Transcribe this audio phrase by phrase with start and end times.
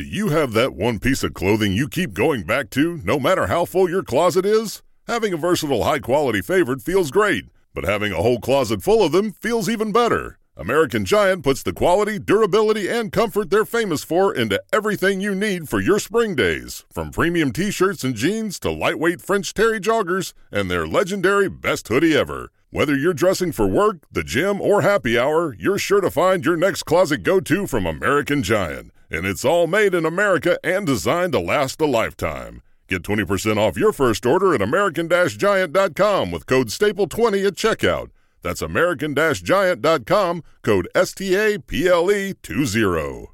[0.00, 3.48] Do you have that one piece of clothing you keep going back to, no matter
[3.48, 4.82] how full your closet is?
[5.06, 9.12] Having a versatile, high quality favorite feels great, but having a whole closet full of
[9.12, 10.38] them feels even better.
[10.56, 15.68] American Giant puts the quality, durability, and comfort they're famous for into everything you need
[15.68, 16.86] for your spring days.
[16.90, 21.88] From premium t shirts and jeans to lightweight French Terry joggers and their legendary best
[21.88, 22.50] hoodie ever.
[22.70, 26.56] Whether you're dressing for work, the gym, or happy hour, you're sure to find your
[26.56, 28.92] next closet go to from American Giant.
[29.10, 32.62] And it's all made in America and designed to last a lifetime.
[32.86, 38.10] Get 20% off your first order at American Giant.com with code STAPLE20 at checkout.
[38.42, 43.26] That's American Giant.com, code STAPLE20.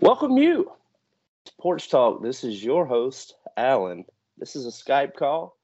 [0.00, 0.72] Welcome you
[1.44, 2.24] to Porch Talk.
[2.24, 4.04] This is your host, Alan.
[4.36, 5.56] This is a Skype call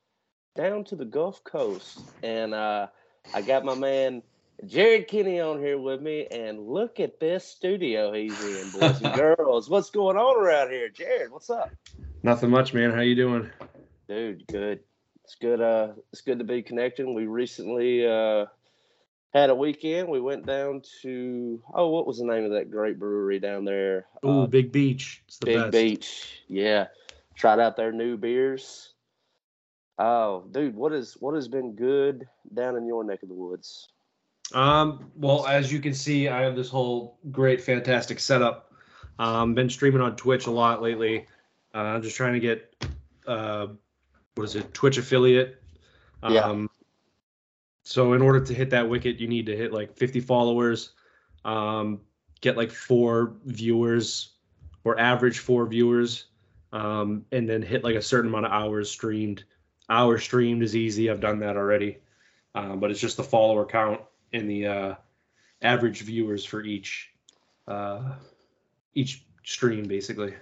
[0.58, 2.00] down to the Gulf Coast.
[2.24, 2.88] And uh,
[3.32, 4.24] I got my man
[4.66, 6.26] Jared Kenney on here with me.
[6.32, 9.70] And look at this studio he's in, boys and girls.
[9.70, 10.88] What's going on around here?
[10.88, 11.70] Jared, what's up?
[12.24, 12.90] Nothing much, man.
[12.90, 13.48] How you doing?
[14.08, 14.80] Dude, good.
[15.22, 15.60] It's good.
[15.60, 17.14] Uh, it's good to be connecting.
[17.14, 18.46] We recently uh,
[19.32, 20.08] had a weekend.
[20.08, 24.06] We went down to oh, what was the name of that great brewery down there?
[24.24, 25.22] Ooh, Uh, Big Beach.
[25.28, 25.72] It's the Big best.
[25.72, 26.42] Beach.
[26.48, 26.88] Yeah.
[27.36, 28.94] Tried out their new beers.
[29.98, 33.88] Oh, dude, what is what has been good down in your neck of the woods?
[34.54, 38.72] Um, well, as you can see, I have this whole great, fantastic setup.
[39.18, 41.26] Um, been streaming on Twitch a lot lately.
[41.74, 42.86] Uh, I'm just trying to get,
[43.26, 43.66] uh,
[44.36, 45.60] what is it, Twitch affiliate.
[46.22, 46.66] Um, Yeah.
[47.82, 50.92] So in order to hit that wicket, you need to hit like 50 followers,
[51.46, 52.02] um,
[52.42, 54.34] get like four viewers,
[54.84, 56.26] or average four viewers,
[56.72, 59.44] um, and then hit like a certain amount of hours streamed.
[59.90, 61.10] Hours streamed is easy.
[61.10, 61.98] I've done that already,
[62.54, 64.00] um, but it's just the follower count
[64.32, 64.94] and the uh,
[65.62, 67.10] average viewers for each
[67.66, 68.14] uh,
[68.94, 70.34] each stream, basically.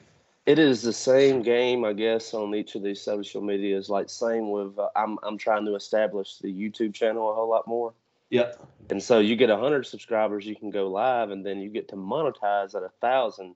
[0.47, 3.91] It is the same game, I guess, on each of these social medias.
[3.91, 7.66] Like same with uh, I'm I'm trying to establish the YouTube channel a whole lot
[7.66, 7.93] more.
[8.31, 8.53] Yeah.
[8.91, 11.97] And so you get hundred subscribers, you can go live, and then you get to
[11.97, 13.54] monetize at a thousand.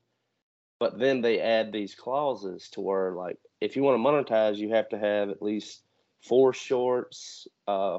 [0.79, 4.71] But then they add these clauses to where, like, if you want to monetize, you
[4.71, 5.83] have to have at least
[6.21, 7.99] four shorts, uh,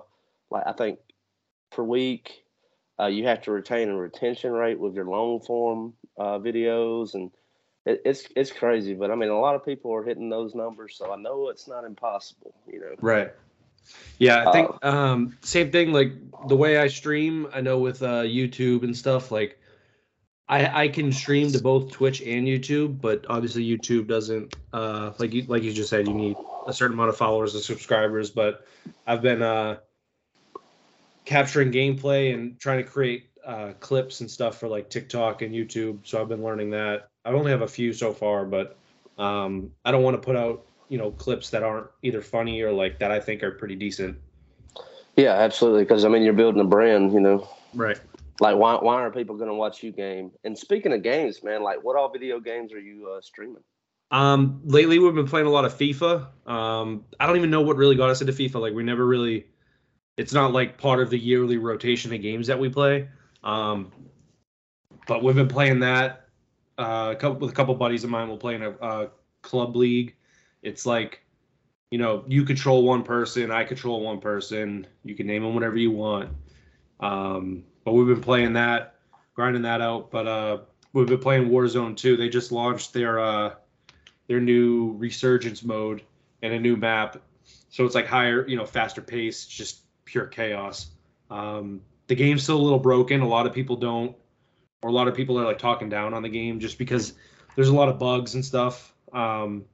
[0.50, 1.00] like I think
[1.72, 2.44] per week.
[3.00, 7.32] Uh, you have to retain a retention rate with your long form uh, videos, and
[7.86, 8.94] it, it's it's crazy.
[8.94, 11.68] But I mean, a lot of people are hitting those numbers, so I know it's
[11.68, 12.54] not impossible.
[12.72, 12.96] You know.
[13.02, 13.32] Right.
[14.20, 15.92] Yeah, I think um, same thing.
[15.92, 16.14] Like
[16.48, 19.32] the way I stream, I know with uh, YouTube and stuff.
[19.32, 19.60] Like,
[20.48, 24.54] I I can stream to both Twitch and YouTube, but obviously YouTube doesn't.
[24.74, 26.38] Uh, like you like you just said, you need
[26.68, 28.30] a certain amount of followers and subscribers.
[28.30, 28.66] But
[29.08, 29.78] I've been uh,
[31.26, 36.00] capturing gameplay and trying to create uh, clips and stuff for like TikTok and YouTube.
[36.04, 37.10] So I've been learning that.
[37.26, 38.78] I only have a few so far, but
[39.18, 42.72] um, I don't want to put out you know clips that aren't either funny or
[42.72, 44.18] like that I think are pretty decent.
[45.16, 45.84] Yeah, absolutely.
[45.84, 47.14] Because I mean, you're building a brand.
[47.14, 47.48] You know.
[47.74, 48.00] Right.
[48.42, 50.32] Like, why why are people going to watch you game?
[50.44, 53.64] And speaking of games, man, like, what all video games are you uh, streaming?
[54.10, 56.28] Um, lately we've been playing a lot of FIFA.
[56.50, 58.56] Um, I don't even know what really got us into FIFA.
[58.56, 59.46] Like we never really,
[60.18, 63.08] it's not like part of the yearly rotation of games that we play.
[63.44, 63.92] Um,
[65.08, 66.28] but we've been playing that.
[66.78, 68.28] Uh, a couple with a couple buddies of mine.
[68.28, 69.10] We'll play in a, a
[69.44, 70.16] club league.
[70.64, 71.24] It's like,
[71.92, 74.88] you know, you control one person, I control one person.
[75.04, 76.30] You can name them whatever you want.
[77.00, 78.96] Um, but we've been playing that,
[79.34, 80.12] grinding that out.
[80.12, 80.58] But uh,
[80.94, 82.18] we've been playing Warzone too.
[82.18, 83.56] They just launched their uh,
[84.28, 86.04] their new resurgence mode
[86.42, 87.22] and a new map.
[87.70, 90.92] So it's like higher, you know, faster pace, just pure chaos.
[91.30, 93.22] Um, the game's still a little broken.
[93.22, 94.16] A lot of people don't,
[94.82, 97.14] or a lot of people are like talking down on the game just because
[97.56, 98.94] there's a lot of bugs and stuff.
[99.14, 99.66] Um,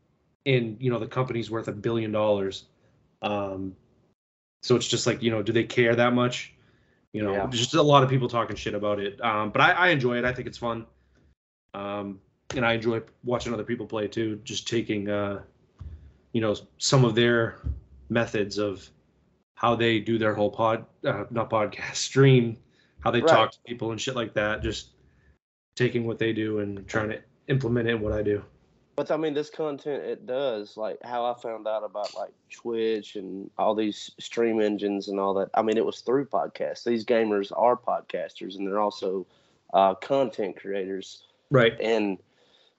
[0.46, 2.66] and you know, the company's worth a billion dollars.
[3.22, 3.76] Um,
[4.62, 6.54] so it's just like, you know, do they care that much?
[7.18, 7.48] You know, Yeah.
[7.50, 9.20] just a lot of people talking shit about it.
[9.24, 10.24] Um, but I, I enjoy it.
[10.26, 10.86] I think it's fun.
[11.74, 12.20] Um,
[12.56, 14.40] and I enjoy watching other people play too.
[14.44, 15.42] Just taking, uh,
[16.32, 17.60] you know, some of their
[18.10, 18.88] methods of
[19.56, 22.56] how they do their whole pod, uh, not podcast stream,
[23.00, 23.28] how they Right.
[23.30, 24.62] talk to people and shit like that.
[24.62, 24.90] Just
[25.76, 28.44] taking what they do and trying to implement it in what I do.
[28.98, 33.16] But I mean, this content it does like how I found out about like Twitch
[33.16, 35.50] and all these stream engines and all that.
[35.54, 36.84] I mean, it was through podcasts.
[36.84, 39.26] These gamers are podcasters and they're also
[39.74, 41.24] uh, content creators.
[41.50, 41.80] Right.
[41.80, 42.18] And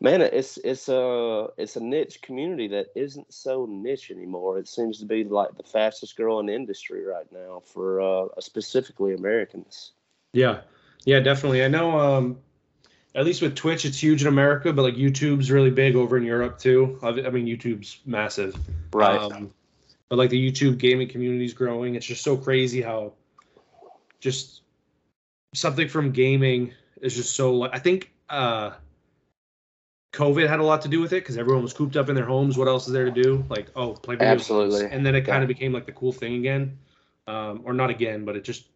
[0.01, 4.57] Man, it's it's a it's a niche community that isn't so niche anymore.
[4.57, 9.91] It seems to be like the fastest growing industry right now for uh, specifically Americans.
[10.33, 10.61] Yeah,
[11.05, 11.65] yeah, definitely.
[11.65, 11.99] I know.
[11.99, 12.39] Um,
[13.15, 16.25] at least with Twitch, it's huge in America, but like YouTube's really big over in
[16.25, 16.99] Europe too.
[17.03, 18.57] I mean, YouTube's massive.
[18.93, 19.21] Right.
[19.21, 19.53] Um,
[20.09, 21.95] but like the YouTube gaming community is growing.
[21.95, 23.13] It's just so crazy how
[24.21, 24.63] just
[25.55, 27.65] something from gaming is just so.
[27.65, 28.73] I think uh,
[30.15, 32.25] COVID had a lot to do with it because everyone was cooped up in their
[32.25, 32.57] homes.
[32.57, 33.45] What else is there to do?
[33.49, 34.81] Like, oh, play video Absolutely.
[34.81, 34.93] games.
[34.93, 35.43] And then it kind Yeah.
[35.43, 36.79] of became like the cool thing again,
[37.27, 38.69] um, or not again, but it just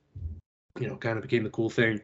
[0.79, 2.00] you know kind of became the cool thing.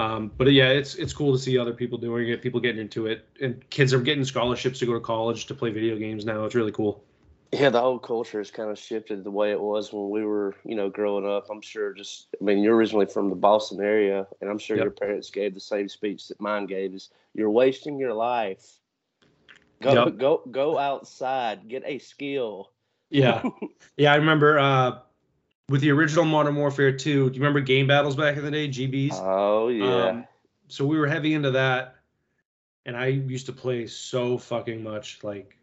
[0.00, 3.06] Um, but yeah, it's it's cool to see other people doing it, people getting into
[3.06, 6.44] it, and kids are getting scholarships to go to college to play video games now.
[6.46, 7.04] It's really cool.
[7.52, 10.54] Yeah, the whole culture has kind of shifted the way it was when we were,
[10.64, 11.48] you know, growing up.
[11.50, 14.84] I'm sure just, I mean, you're originally from the Boston area, and I'm sure Yep.
[14.84, 18.78] your parents gave the same speech that mine gave: is you're wasting your life.
[19.82, 20.16] Go, Yep.
[20.16, 22.70] go, go outside, get a skill.
[23.10, 23.42] Yeah,
[23.98, 24.12] yeah.
[24.12, 24.98] I remember uh,
[25.70, 27.30] with the original Modern Warfare 2.
[27.30, 29.12] Do you remember game battles back in the day, GBs?
[29.14, 30.26] Oh yeah, Um,
[30.66, 31.94] so we were heavy into that,
[32.86, 35.20] and I used to play so fucking much.
[35.22, 35.56] Like,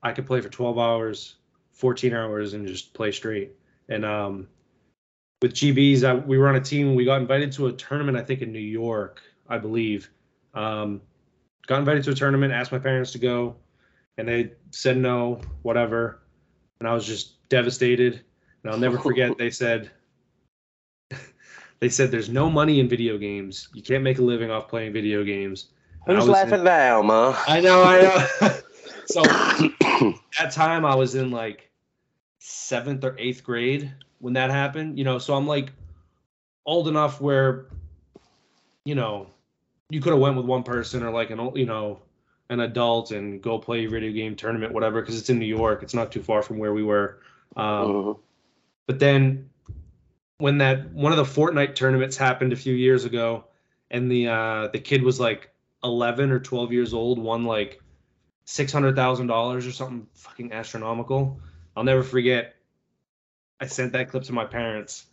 [0.00, 1.34] I could play for 12 hours,
[1.72, 3.50] 14 hours, and just play straight.
[3.88, 4.46] And um,
[5.42, 6.94] with GBs, I, we were on a team.
[6.94, 10.08] We got invited to a tournament, I think in New York, I believe.
[10.54, 11.00] Um,
[11.66, 13.56] got invited to a tournament, asked my parents to go,
[14.18, 16.20] and they said no, whatever.
[16.78, 18.24] And I was just devastated.
[18.62, 19.36] And I'll never forget.
[19.38, 19.90] They said,
[21.80, 23.68] they said there's no money in video games.
[23.74, 25.68] You can't make a living off playing video games.
[26.06, 27.36] And who's was laughing now, ma?
[27.46, 28.50] I know, I know.
[29.06, 29.22] so
[30.38, 31.70] that time I was in like
[32.40, 34.98] seventh or eighth grade when that happened.
[34.98, 35.72] You know, so I'm like
[36.66, 37.66] old enough where,
[38.84, 39.28] you know,
[39.90, 42.00] you could have went with one person or like an old, you know,
[42.50, 45.82] an adult and go play a video game tournament, whatever, because it's in New York.
[45.82, 47.20] It's not too far from where we were.
[47.56, 48.18] Um, Mhm.
[48.88, 49.50] But then
[50.38, 53.44] when that one of the Fortnite tournaments happened a few years ago,
[53.90, 55.50] and the uh, the kid was like
[55.84, 57.80] 11 or 12 years old, won like
[58.46, 61.38] six hundred thousand dollars or something fucking astronomical.
[61.76, 62.56] I'll never forget.
[63.60, 65.06] I sent that clip to my parents,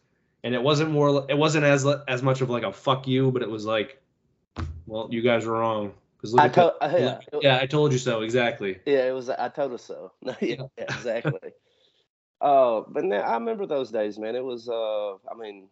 [0.43, 1.25] and it wasn't more.
[1.29, 4.01] It wasn't as as much of like a fuck you, but it was like,
[4.87, 5.93] well, you guys were wrong.
[6.15, 8.79] Because I told, yeah, yeah, I told you so exactly.
[8.85, 9.29] Yeah, it was.
[9.29, 10.13] I told her so.
[10.39, 11.51] yeah, exactly.
[12.45, 14.35] Uh, but now, I remember those days, man.
[14.35, 14.69] It was.
[14.69, 15.67] Uh, I mean,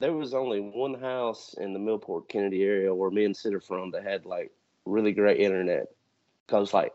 [0.00, 3.60] there was only one house in the Millport Kennedy area where me and Sid are
[3.60, 4.50] from that had like
[4.84, 5.86] really great internet.
[6.48, 6.92] Cause like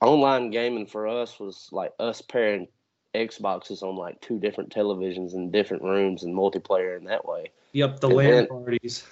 [0.00, 2.68] online gaming for us was like us pairing
[3.14, 7.50] Xboxes on like two different televisions in different rooms and multiplayer in that way.
[7.72, 9.04] Yep, the And LAN then- parties.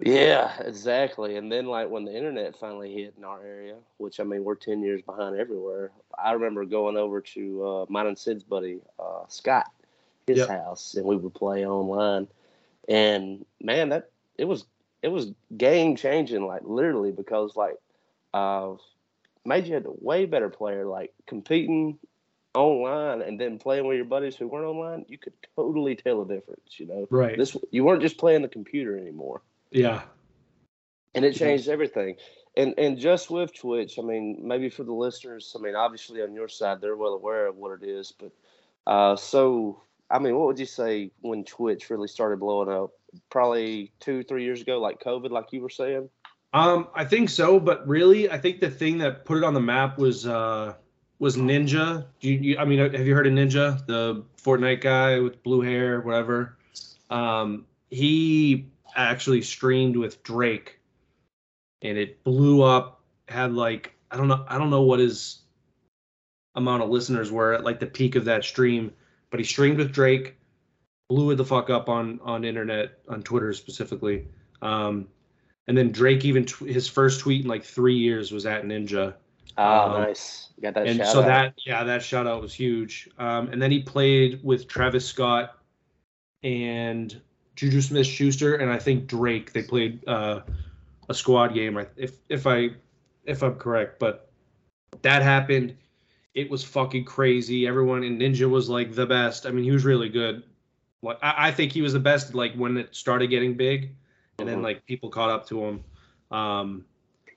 [0.00, 1.36] Yeah, exactly.
[1.36, 4.54] And then like when the internet finally hit in our area, which I mean we're
[4.54, 5.90] ten years behind everywhere.
[6.18, 9.70] I remember going over to uh, mine and Sid's buddy uh, Scott,
[10.26, 10.48] his Yep.
[10.48, 12.28] house, and we would play online.
[12.88, 14.66] And man, that it was
[15.02, 17.76] it was game changing, like literally, because like
[18.34, 18.74] uh,
[19.44, 21.98] made you a way better player, like competing
[22.54, 25.04] online and then playing with your buddies who weren't online.
[25.08, 26.78] You could totally tell a difference.
[26.78, 27.36] You know, Right.
[27.36, 30.02] this you weren't just playing the computer anymore yeah.
[31.16, 32.16] and it changed everything.
[32.56, 36.32] And and just with Twitch, I mean, maybe for the listeners, I mean, obviously on
[36.34, 38.12] your side, they're well aware of what it is.
[38.12, 38.32] But
[38.86, 42.92] uh, so, I mean, what would you say when Twitch really started blowing up?
[43.30, 46.08] Probably two, three years ago, like COVID, like you were saying.
[46.52, 49.60] Um, I think so, but really, I think the thing that put it on the
[49.60, 50.74] map was uh
[51.18, 52.06] was Ninja.
[52.20, 55.60] Do you, you I mean, have you heard of Ninja, the Fortnite guy with blue
[55.60, 56.56] hair, whatever?
[57.10, 60.80] Um, he actually streamed with Drake,
[61.82, 63.02] and it blew up.
[63.28, 65.42] Had like I don't know, I don't know what his
[66.54, 68.92] amount of listeners were at like the peak of that stream,
[69.30, 70.36] but he streamed with Drake,
[71.08, 74.28] blew it the fuck up on on internet on Twitter specifically.
[74.62, 75.08] Um,
[75.68, 79.14] and then Drake even tw- his first tweet in like three years was at Ninja,
[79.58, 80.50] Ah, Um, nice.
[80.62, 81.26] Got that and so out.
[81.26, 83.08] that yeah that shout out was huge.
[83.18, 85.58] Um, and then he played with Travis Scott
[86.42, 87.20] and
[87.56, 89.52] Juju Smith Schuster and I think Drake.
[89.52, 90.40] They played uh,
[91.08, 92.70] a squad game, if if I
[93.24, 93.98] if I'm correct.
[93.98, 94.30] But
[95.02, 95.76] that happened.
[96.34, 97.66] It was fucking crazy.
[97.66, 99.46] Everyone in Ninja was like the best.
[99.46, 100.42] I mean, he was really good.
[101.02, 102.34] Like I, I think he was the best.
[102.34, 103.94] Like when it started getting big,
[104.38, 104.64] and then Mhm.
[104.64, 105.84] like people caught up to him.
[106.30, 106.84] Um,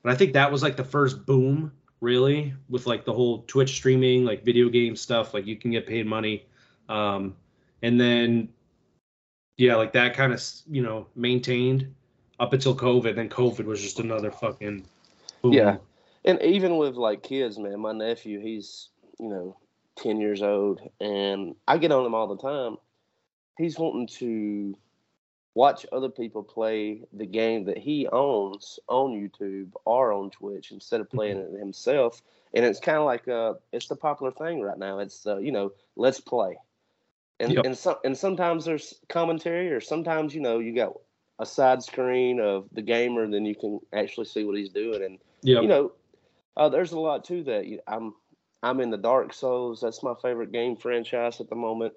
[0.03, 1.71] but I think that was like the first boom,
[2.01, 5.33] really, with like the whole Twitch streaming, like video game stuff.
[5.33, 6.45] Like you can get paid money,
[6.89, 7.35] um,
[7.81, 8.49] and then
[9.59, 11.93] yeah, like that kind of you know maintained
[12.39, 13.15] up until COVID.
[13.15, 14.85] Then COVID was just another fucking
[15.41, 15.53] boom.
[15.53, 15.77] Yeah.
[16.23, 18.89] And even with like kids, man, my nephew, he's
[19.19, 19.57] you know
[19.97, 22.77] ten years old, and I get on him all the time.
[23.57, 24.77] He's wanting to
[25.55, 31.01] watch other people play the game that he owns on YouTube or on Twitch instead
[31.01, 31.55] of playing Mm-hmm.
[31.55, 32.21] it himself.
[32.53, 34.99] And it's kind of like uh, it's the popular thing right now.
[34.99, 36.57] It's uh, you know, let's play.
[37.39, 37.65] And Yep.
[37.65, 40.93] and some and sometimes there's commentary, or sometimes you know you got
[41.39, 45.03] a side screen of the gamer, and then you can actually see what he's doing.
[45.03, 45.62] And Yeah.
[45.62, 45.91] you know,
[46.58, 47.79] uh, there's a lot to that.
[47.88, 48.13] I'm
[48.62, 49.79] I'm in the Dark Souls.
[49.81, 51.93] That's my favorite game franchise at the moment.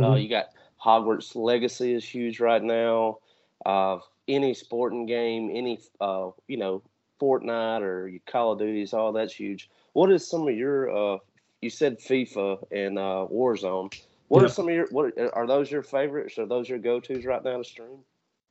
[0.00, 0.22] Uh, Mhm.
[0.22, 0.46] you got
[0.82, 3.18] Hogwarts Legacy is huge right now.
[3.66, 6.82] Uh, any sporting game, any uh, you know,
[7.20, 9.68] Fortnite or your Call of Duties, all that's huge.
[9.92, 10.90] What is some of your?
[10.90, 11.18] Uh,
[11.60, 13.90] you said FIFA and uh, Warzone.
[14.28, 14.46] What Yeah.
[14.46, 14.86] are some of your?
[14.90, 16.38] What are those your favorites?
[16.38, 17.98] Are those your go tos right now to stream?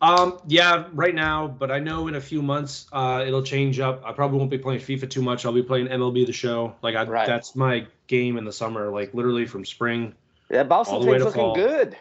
[0.01, 4.01] Um, yeah, right now, but I know in a few months uh, it'll change up.
[4.05, 5.45] I probably won't be playing FIFA too much.
[5.45, 6.75] I'll be playing MLB the Show.
[6.81, 7.25] Like I, Right.
[7.25, 8.91] that's my game in the summer.
[8.91, 10.13] Like literally from spring.
[10.51, 11.55] Yeah, Boston All the way team's looking fall.
[11.55, 11.95] good.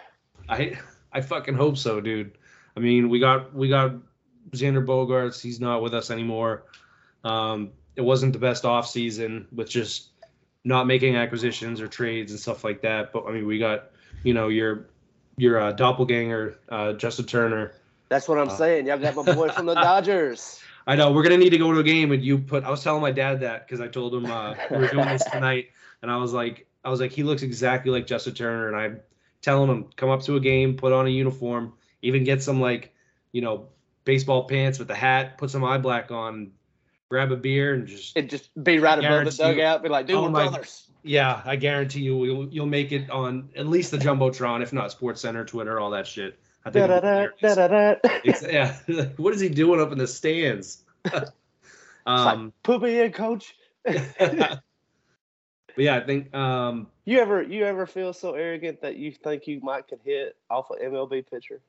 [0.48, 0.76] I
[1.12, 2.32] I fucking hope so, dude.
[2.76, 3.92] I mean, we got we got
[4.50, 5.40] Xander Bogaerts.
[5.40, 6.64] He's not with us anymore.
[7.22, 10.08] Um, it wasn't the best off season with just
[10.64, 13.12] not making acquisitions or trades and stuff like that.
[13.12, 13.90] But I mean, we got
[14.22, 14.86] you know your
[15.36, 17.72] your uh, doppelganger uh, Justin Turner.
[18.08, 18.86] That's what I'm Uh, saying.
[18.86, 20.60] Y'all got my boy from the Dodgers.
[20.86, 22.64] I know we're gonna need to go to a game, and you put.
[22.64, 25.70] I was telling my dad that because I told him uh, we're doing this tonight,
[26.02, 29.00] and I was like, I was like, he looks exactly like Justin Turner, and I'm
[29.40, 32.92] telling him come up to a game, put on a uniform, even get some like,
[33.32, 33.66] you know,
[34.04, 36.50] baseball pants with a hat, put some eye black on,
[37.12, 39.82] grab a beer, and just It just be right above the dugout.
[39.82, 40.88] Be like, dude, Oh we're my- brothers.
[41.02, 44.90] yeah, I guarantee you you'll you'll make it on at least the jumbotron, if not
[44.92, 46.38] Sports Center, Twitter, all that shit.
[46.64, 46.86] I think.
[46.88, 47.94] Da-da-da, da-da-da.
[48.24, 48.74] Yeah,
[49.18, 50.84] what is he doing up in the stands?
[52.06, 53.54] um, Put me in, coach.
[53.84, 54.62] but
[55.76, 59.60] yeah, I think um, You ever you ever feel so arrogant that you think you
[59.60, 61.60] might could hit off an MLB pitcher?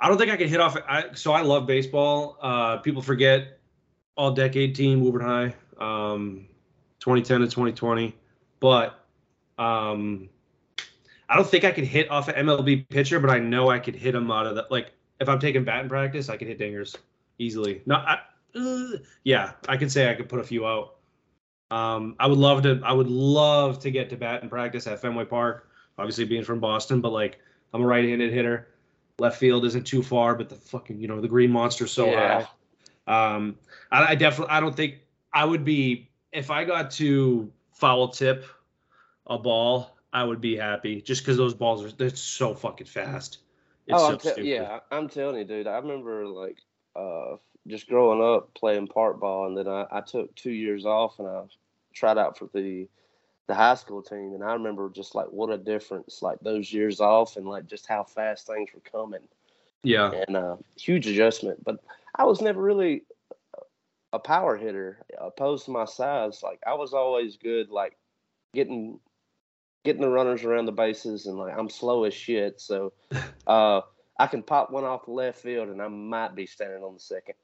[0.00, 0.76] I don't think I can hit off.
[0.88, 2.36] I, so I love baseball.
[2.40, 3.58] Uh, people forget
[4.16, 6.46] all decade team, Woburn High, um,
[7.00, 8.14] 2010 to 2020.
[8.60, 9.04] But
[9.58, 10.28] um,
[11.28, 13.96] I don't think I can hit off an MLB pitcher, but I know I could
[13.96, 14.92] hit him out of the like.
[15.20, 16.96] If I'm taking batting practice, I could hit dingers
[17.38, 17.82] easily.
[17.86, 18.20] No, I,
[18.54, 20.94] uh, yeah, I could say I could put a few out.
[21.70, 22.80] Um, I would love to.
[22.84, 25.68] I would love to get to batting practice at Fenway Park.
[25.98, 27.38] Obviously, being from Boston, but like
[27.74, 28.68] I'm a right-handed hitter.
[29.18, 32.44] Left field isn't too far, but the fucking you know the green monster so Yeah.
[33.06, 33.34] high.
[33.34, 33.56] Um,
[33.90, 34.96] I, I definitely I don't think
[35.32, 38.44] I would be if I got to foul tip
[39.26, 43.38] a ball, I would be happy just because those balls are they're so fucking fast.
[43.86, 45.66] It's oh, so I'm te- yeah, I'm telling you, dude.
[45.66, 46.58] I remember like
[46.94, 51.18] uh, just growing up playing part ball, and then I, I took two years off
[51.18, 51.42] and I
[51.92, 52.88] tried out for the
[53.48, 57.00] the high school team, and I remember just like what a difference like those years
[57.00, 59.26] off, and like just how fast things were coming.
[59.82, 61.64] yeah, and uh, huge adjustment.
[61.64, 61.80] But
[62.14, 63.04] I was never really
[64.12, 66.42] a power hitter opposed to my size.
[66.42, 67.96] Like I was always good, like
[68.54, 69.00] getting
[69.84, 72.60] getting the runners around the bases, and like I'm slow as shit.
[72.60, 72.92] So
[73.46, 73.80] uh,
[74.18, 77.00] I can pop one off the left field, and I might be standing on the
[77.00, 77.34] second,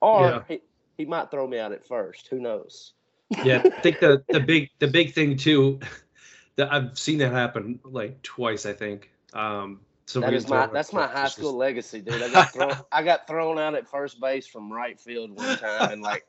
[0.00, 0.42] or Yeah.
[0.48, 0.60] he,
[0.98, 2.26] he might throw me out at first.
[2.28, 2.94] Who knows?
[3.44, 3.62] yeah.
[3.64, 5.80] I think the the big the big thing too
[6.56, 8.66] that I've seen that happen like twice.
[8.66, 9.10] I think.
[9.32, 12.22] Um, That somebody is my that's my high school legacy, dude.
[12.22, 15.92] I got thrown I got thrown out at first base from right field one time,
[15.92, 16.26] and like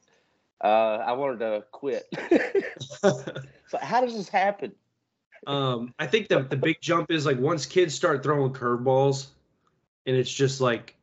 [0.64, 0.68] uh,
[1.06, 2.06] I wanted to quit.
[3.00, 4.72] so how does this happen?
[5.46, 9.28] Um, I think the the big jump is like once kids start throwing curveballs,
[10.06, 10.96] and it's just like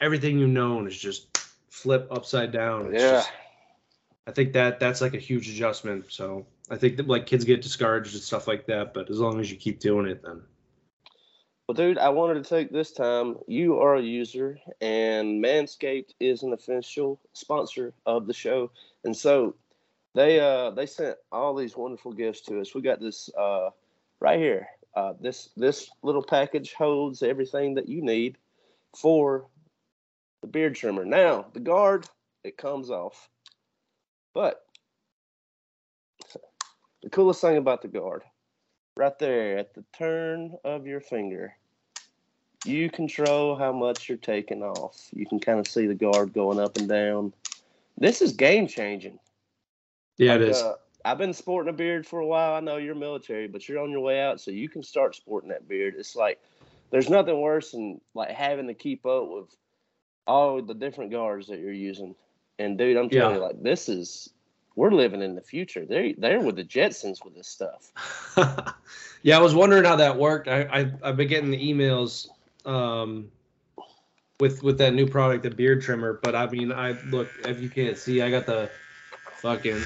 [0.00, 1.36] everything you know is just
[1.70, 2.94] flip upside down.
[2.94, 3.10] It's Yeah.
[3.10, 3.30] just-
[4.26, 6.06] I think that that's like a huge adjustment.
[6.08, 9.40] So I think that like kids get discouraged and stuff like that, but as long
[9.40, 10.42] as you keep doing it, then
[11.68, 13.36] Well, dude, I wanted to take this time.
[13.46, 18.70] You are a user, and Manscaped is an official sponsor of the show,
[19.04, 19.54] and so
[20.14, 22.74] they uh they sent all these wonderful gifts to us.
[22.74, 23.70] We got this uh
[24.20, 24.68] right here.
[24.94, 28.38] Uh, this this little package holds everything that you need
[28.96, 29.46] for
[30.40, 31.04] the beard trimmer.
[31.04, 32.06] Now the guard
[32.42, 33.28] it comes off,
[34.36, 34.66] but
[37.02, 38.22] the coolest thing about the guard
[38.94, 41.56] right there at the turn of your finger.
[42.66, 45.08] You control how much you're taking off.
[45.14, 47.32] You can kind of see the guard going up and down.
[47.96, 49.18] This is game changing.
[50.18, 50.62] yeah, it Like, is.
[50.62, 50.74] uh,
[51.06, 52.52] I've been sporting a beard for a while.
[52.52, 55.48] I know you're military, but you're on your way out, so you can start sporting
[55.48, 55.94] that beard.
[55.96, 56.42] It's like
[56.90, 59.56] there's nothing worse than like having to keep up with
[60.26, 62.14] all the different guards that you're using.
[62.58, 63.40] And dude, I'm telling Yeah.
[63.40, 64.30] you, like this is
[64.76, 65.84] we're living in the future.
[65.86, 67.92] They they're with the Jetsons with this stuff.
[69.22, 70.48] yeah, I was wondering how that worked.
[70.48, 72.28] I, I I've been getting the emails
[72.64, 73.30] um,
[74.40, 76.20] with with that new product, the beard trimmer.
[76.22, 78.70] But I mean, I look if you can't see, I got the
[79.36, 79.80] fucking.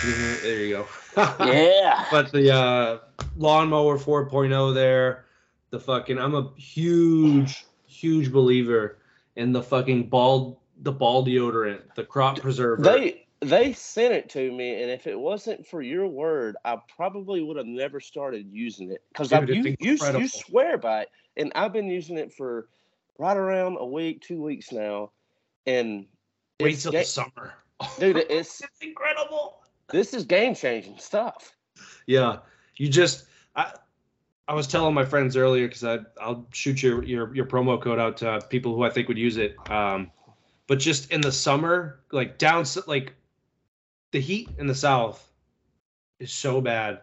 [0.00, 0.42] can you hear it?
[0.42, 0.86] There you go.
[1.46, 2.04] yeah.
[2.10, 2.98] But the uh,
[3.36, 5.24] lawnmower 4.0 there,
[5.70, 6.18] the fucking.
[6.18, 8.98] I'm a huge huge believer
[9.36, 12.82] in the fucking ball the ball deodorant, the crop preserver.
[12.82, 17.42] They they sent it to me, and if it wasn't for your word, I probably
[17.42, 21.72] would have never started using it because you, you you swear by it, and I've
[21.72, 22.68] been using it for
[23.18, 25.10] right around a week, two weeks now,
[25.66, 26.06] and
[26.60, 27.54] Wait till ga- the summer.
[27.98, 29.62] dude, it's it's incredible.
[29.90, 31.56] this is game changing stuff.
[32.06, 32.38] Yeah,
[32.76, 33.24] you just
[33.56, 33.72] I
[34.46, 37.98] I was telling my friends earlier because I I'll shoot your your your promo code
[37.98, 39.56] out to people who I think would use it.
[39.70, 40.10] Um,
[40.66, 43.14] but just in the summer, like down like
[44.12, 45.30] the heat in the south
[46.18, 47.00] is so bad.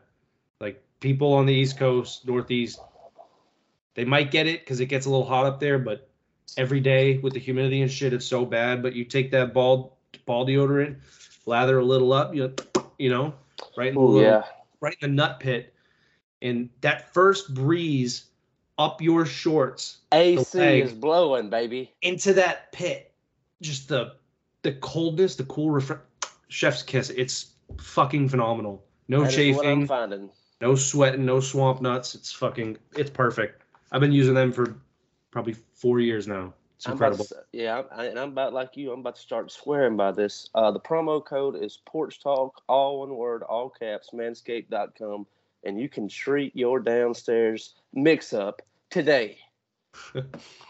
[0.59, 2.79] Like people on the East Coast, Northeast,
[3.95, 6.09] they might get it because it gets a little hot up there, but
[6.57, 8.81] every day with the humidity and shit, it's so bad.
[8.81, 10.97] But you take that ball ball deodorant,
[11.45, 12.53] lather a little up, you
[12.97, 13.33] you know,
[13.75, 14.43] right in the Oh little yeah,
[14.79, 15.73] right in the nut pit,
[16.41, 18.25] and that first breeze
[18.77, 21.93] up your shorts AC is blowing, baby.
[22.01, 23.10] into that pit,
[23.61, 24.13] just the
[24.63, 26.01] the coldness, the cool refre-
[26.49, 27.09] chef's kiss.
[27.11, 28.83] It's fucking phenomenal.
[29.07, 30.29] No That is what I'm chafing, finding.
[30.61, 32.15] no sweating, no swamp nuts.
[32.15, 33.63] It's fucking it's perfect.
[33.91, 34.75] I've been using them for
[35.31, 36.53] probably four years now.
[36.77, 37.25] It's incredible.
[37.25, 38.91] to yeah, I, and I'm about like you.
[38.91, 40.49] I'm about to start swearing by this.
[40.55, 45.27] Uh, the promo code is Porch Talk, all one word, all caps, manscaped.com,
[45.63, 49.37] and you can treat your downstairs mix up today.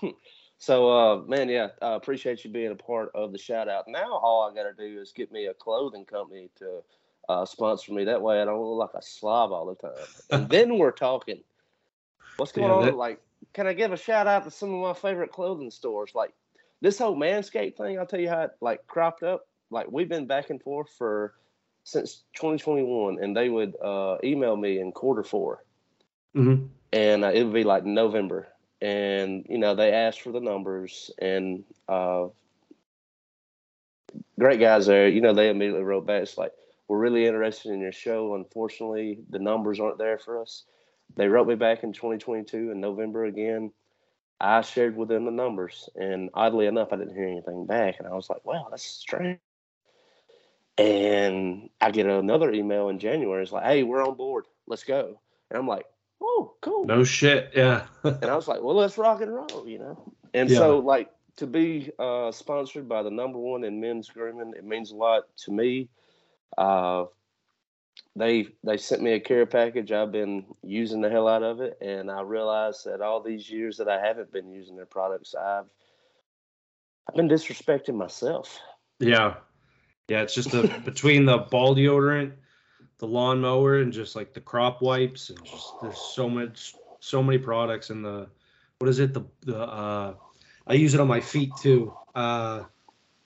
[0.61, 3.87] so, uh, man, yeah, I appreciate you being a part of the shout out.
[3.87, 6.83] Now, all I got to do is get me a clothing company to
[7.27, 8.03] uh, sponsor me.
[8.05, 10.05] That way, I don't look like a slob all the time.
[10.29, 11.41] And then we're talking.
[12.37, 12.85] What's going Yeah, on?
[12.85, 13.19] that- Like,
[13.53, 16.11] can I give a shout out to some of my favorite clothing stores?
[16.13, 16.31] Like
[16.79, 19.47] this whole Manscaped thing, I'll tell you how it like cropped up.
[19.71, 21.33] Like we've been back and forth for
[21.85, 25.63] since 2021, and they would uh, email me in quarter four,
[26.35, 26.69] Mhm.
[26.93, 28.47] and uh, it would be like November,
[28.81, 32.27] and you know they asked for the numbers, and uh,
[34.39, 35.07] great guys there.
[35.07, 36.23] You know they immediately wrote back.
[36.23, 36.51] It's like
[36.87, 38.35] we're really interested in your show.
[38.35, 40.63] Unfortunately, the numbers aren't there for us.
[41.15, 43.71] They wrote me back in 2022 in November again.
[44.39, 47.99] I shared with them the numbers, and oddly enough, I didn't hear anything back.
[47.99, 49.39] And I was like, "Wow, that's strange."
[50.77, 53.43] And I get another email in January.
[53.43, 54.45] It's like, "Hey, we're on board.
[54.65, 55.19] Let's go."
[55.51, 55.85] And I'm like,
[56.21, 57.51] "Oh, cool." No shit.
[57.55, 57.87] Yeah.
[58.03, 60.13] And I was like, "Well, let's rock and roll," you know.
[60.33, 60.57] And Yeah.
[60.57, 64.91] so, like, to be uh, sponsored by the number one in men's grooming, it means
[64.91, 65.89] a lot to me.
[66.57, 67.05] Uh,
[68.15, 69.91] they they sent me a care package.
[69.91, 73.77] I've been using the hell out of it, and I realized that all these years
[73.77, 75.65] that I haven't been using their products, I've
[77.07, 78.59] I've been disrespecting myself.
[78.99, 79.35] Yeah.
[80.09, 82.33] Yeah, it's just the between the ball deodorant,
[83.01, 87.37] the lawnmower, and just like the crop wipes, and just there's so much, so many
[87.37, 88.27] products in the
[88.77, 89.13] what is it?
[89.13, 90.13] The the uh,
[90.67, 91.93] I use it on my feet too.
[92.15, 92.63] Uh,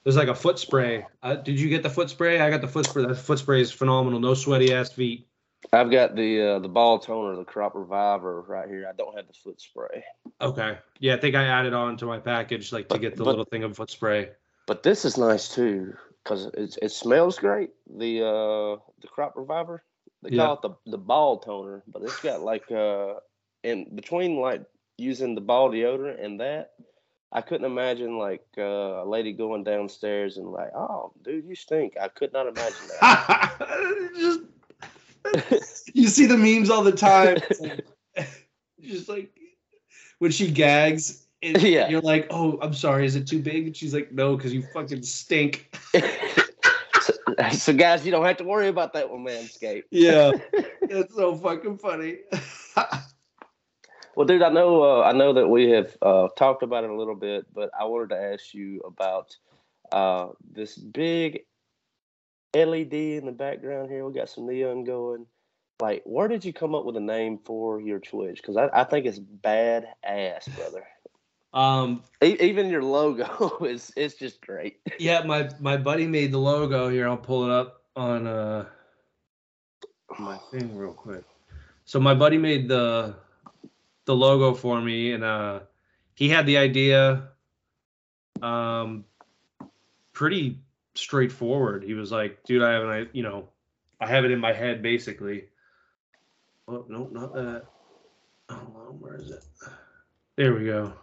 [0.03, 1.05] there's like a foot spray.
[1.21, 2.39] Uh, did you get the foot spray?
[2.39, 3.05] I got the foot spray.
[3.05, 4.19] That foot spray is phenomenal.
[4.19, 5.27] No sweaty ass feet.
[5.73, 8.87] I've got the uh, the ball toner, the crop reviver right here.
[8.89, 10.03] I don't have the foot spray,
[10.39, 10.77] Okay.
[10.99, 13.31] Yeah, I think I added on to my package like to But- get the but-
[13.31, 14.29] little thing of foot spray.
[14.67, 17.71] but this is nice too because it it smells great.
[17.87, 19.83] The uh the crop reviver,
[20.23, 20.47] they Yeah.
[20.47, 23.15] call it the the ball toner, but it's got like uh
[23.63, 24.63] in between like
[24.97, 26.71] using the ball deodorant and that.
[27.33, 31.95] I couldn't imagine like uh, a lady going downstairs and like, oh, dude, you stink.
[32.01, 33.09] I could not imagine that.
[34.15, 34.41] just
[35.93, 37.41] you see the memes all the time.
[38.81, 39.31] Just like
[40.19, 41.89] when she gags, and Yeah.
[41.89, 43.05] you're like, "Oh, I'm sorry.
[43.05, 47.13] Is it too big?" And she's like, "No, because you fucking stink." so,
[47.51, 49.83] so, guys, you don't have to worry about that one, Manscaped.
[49.91, 50.31] Yeah,
[50.81, 52.17] it's so fucking funny.
[54.15, 56.95] Well, dude, I know uh, I know that we have uh, talked about it a
[56.95, 59.35] little bit, but I wanted to ask you about
[59.91, 61.45] uh, this big
[62.55, 64.05] LED in the background here.
[64.05, 65.27] We got some neon going.
[65.81, 68.37] Like, where did you come up with a name for your Twitch?
[68.41, 70.87] Because I, I think it's bad ass, brother.
[71.55, 74.79] Um, even your logo is it's just great.
[74.99, 77.07] yeah, my my buddy made the logo here.
[77.07, 78.65] I'll pull it up on uh
[80.19, 81.23] my thing real quick.
[81.85, 83.15] So my buddy made the
[84.05, 85.61] the logo for me, and uh
[86.15, 87.29] he had the idea
[88.41, 89.05] um,
[90.13, 90.59] pretty
[90.93, 91.83] straightforward.
[91.83, 93.49] He was like, "Dude, I have an, I, you know,
[93.99, 95.45] I have it in my head basically."
[96.67, 97.65] Oh no, not that.
[98.49, 99.43] Hold on, where is it?
[100.35, 100.93] There we go.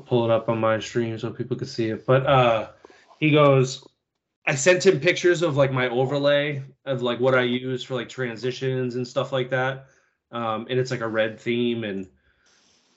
[0.00, 2.06] I'll pull it up on my stream so people can see it.
[2.06, 2.68] But uh,
[3.18, 3.86] he goes,
[4.46, 8.08] I sent him pictures of like my overlay of like what I use for like
[8.08, 9.86] transitions and stuff like that.
[10.32, 11.84] Um, and it's like a red theme.
[11.84, 12.08] And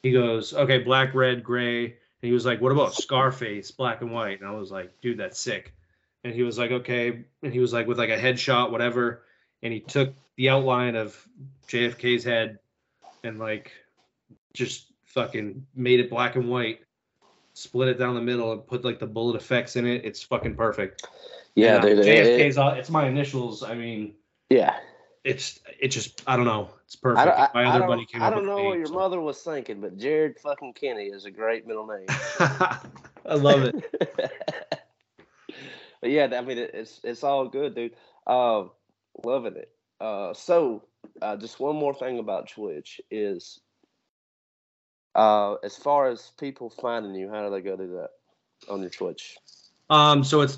[0.02, 1.84] he goes, okay, black, red, gray.
[1.86, 4.40] And he was like, what about Scarface, black and white?
[4.40, 5.74] And I was like, dude, that's sick.
[6.24, 7.26] And he was like, okay.
[7.44, 9.24] And he was like, with like a headshot, whatever.
[9.62, 11.22] And he took the outline of
[11.68, 12.60] JFK's head
[13.26, 13.74] and like
[14.54, 16.80] just fucking made it black and white,
[17.54, 20.04] split it down the middle, and put like the bullet effects in it.
[20.06, 21.06] It's fucking perfect.
[21.56, 22.58] Yeah, And, uh, it- JFK's.
[22.58, 23.64] all- it's my initials.
[23.64, 24.16] I mean,
[24.50, 24.76] yeah.
[25.24, 26.70] it's it just I don't know.
[26.86, 27.28] It's perfect.
[27.28, 29.42] I I, my other don't, buddy came I don't know what your so- mother was
[29.42, 32.06] thinking, but Jared fucking Kenney is a great middle name.
[32.40, 33.76] I love it.
[36.02, 37.96] but yeah, I mean, it's it's all good, dude.
[38.28, 38.66] Uh,
[39.24, 39.70] loving it.
[40.02, 40.84] Uh, so
[41.22, 43.60] uh, just one more thing about Twitch is,
[45.16, 48.12] uh, as far as people finding you, how do they go do that
[48.70, 49.38] on your Twitch?
[49.90, 50.58] Um, so it's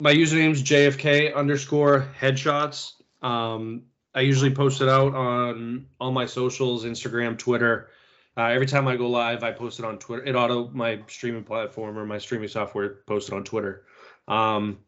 [0.00, 2.92] my username's JFK underscore headshots.
[3.22, 3.82] Um,
[4.14, 7.90] I usually post it out on all my socials, Instagram, Twitter.
[8.36, 10.24] Uh, every time I go live, I post it on Twitter.
[10.24, 13.84] It auto my streaming platform or my streaming software post it on Twitter.
[14.28, 14.78] Um,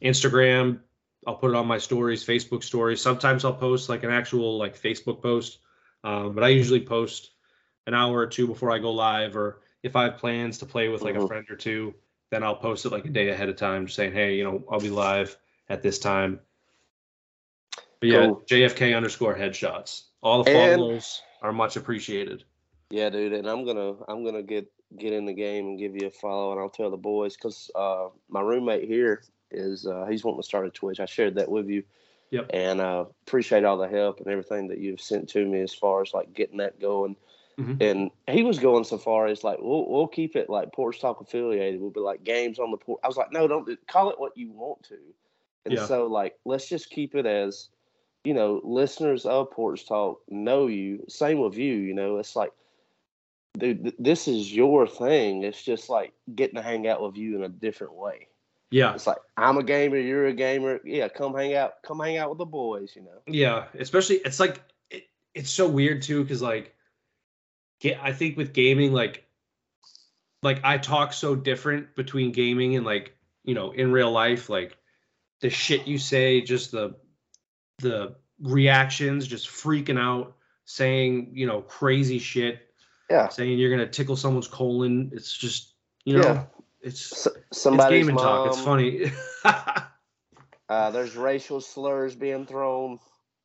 [0.00, 0.80] Instagram,
[1.26, 3.00] I'll put it on my stories, Facebook stories.
[3.00, 5.58] Sometimes I'll post like an actual like Facebook post,
[6.02, 7.30] um, but I usually post
[7.86, 10.88] an hour or two before I go live, or if I have plans to play
[10.88, 11.28] with like a Mhm.
[11.28, 11.94] friend or two,
[12.30, 14.80] then I'll post it like a day ahead of time, saying, "Hey, you know, I'll
[14.80, 15.36] be live
[15.68, 16.40] at this time."
[18.00, 18.42] But yeah, Cool.
[18.48, 20.04] JFK underscore headshots.
[20.22, 22.44] All the And- follows are much appreciated.
[22.90, 26.08] Yeah, dude, and I'm gonna I'm gonna get get in the game and give you
[26.08, 30.22] a follow, and I'll tell the boys because uh, my roommate here is uh, he's
[30.22, 31.00] wanting to start a Twitch.
[31.00, 31.82] I shared that with you.
[32.30, 32.50] Yep.
[32.54, 36.00] And uh, appreciate all the help and everything that you've sent to me as far
[36.02, 37.16] as like getting that going.
[37.58, 37.82] Mhm.
[37.82, 41.20] And he was going so far as like we'll we'll keep it like Porch Talk
[41.20, 41.80] affiliated.
[41.80, 43.00] We'll be like games on the port.
[43.04, 44.98] I was like, no, don't do- call it what you want to.
[45.64, 45.86] And Yeah.
[45.86, 47.68] so like let's just keep it as
[48.24, 51.04] you know listeners of Porch Talk know you.
[51.08, 51.74] Same with you.
[51.74, 52.52] You know, it's like
[53.58, 55.42] dude, th- this is your thing.
[55.42, 58.28] It's just like getting to hang out with you in a different way.
[58.70, 60.80] Yeah, It's like I'm a gamer, you're a gamer.
[60.84, 62.96] Yeah, come hang out, come hang out with the boys.
[62.96, 63.18] You know.
[63.26, 63.66] yeah.
[63.78, 66.74] Especially, it's like it, it's so weird too, because like,
[67.84, 69.26] I think with gaming, like,
[70.42, 74.76] like I talk so different between gaming and like you know in real life, like
[75.40, 76.96] the shit you say, just the
[77.78, 82.60] the reactions, just freaking out, saying you know crazy shit,
[83.10, 83.28] Yeah.
[83.28, 85.10] saying you're gonna tickle someone's colon.
[85.14, 86.44] It's just you know, Yeah.
[86.80, 88.24] it's S- it's somebody's gaming mom.
[88.24, 88.46] talk.
[88.48, 89.12] It's funny.
[90.68, 92.98] Uh, there's racial slurs being thrown.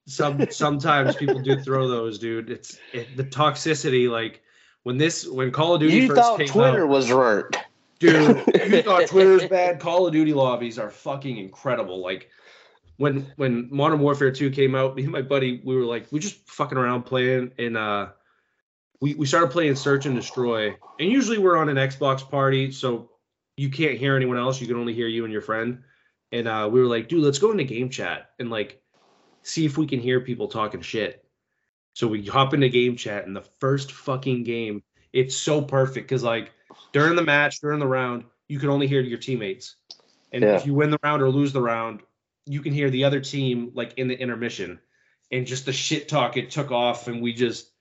[0.07, 2.49] Some sometimes people do throw those, dude.
[2.49, 4.09] It's it, the toxicity.
[4.09, 4.41] Like
[4.83, 7.57] when this when Call of Duty You first thought came Twitter out, was burnt.
[7.99, 8.43] dude.
[8.71, 9.79] You thought Twitter's bad.
[9.79, 12.01] Call of Duty lobbies are fucking incredible.
[12.01, 12.29] Like
[12.95, 16.19] when when Modern Warfare 2 came out, me and my buddy, we were like, we
[16.19, 18.07] just fucking around playing, and uh,
[19.01, 20.75] we we started playing Search and Destroy.
[20.99, 23.11] And usually we're on an Xbox party, so
[23.57, 24.61] you can't hear anyone else.
[24.61, 25.83] You can only hear you and your friend.
[26.31, 28.81] And uh, we were like, dude, let's go into game chat and like
[29.47, 31.23] see if we can hear people talking shit.
[31.93, 34.83] So we hop into game chat, and the first fucking game,
[35.13, 36.51] it's so perfect because like
[36.93, 39.77] during the match, during the round, you can only hear your teammates.
[40.31, 40.57] And Yeah.
[40.57, 42.01] if you win the round or lose the round,
[42.45, 44.79] you can hear the other team like in the intermission.
[45.31, 47.71] And just the shit talk it took off and we just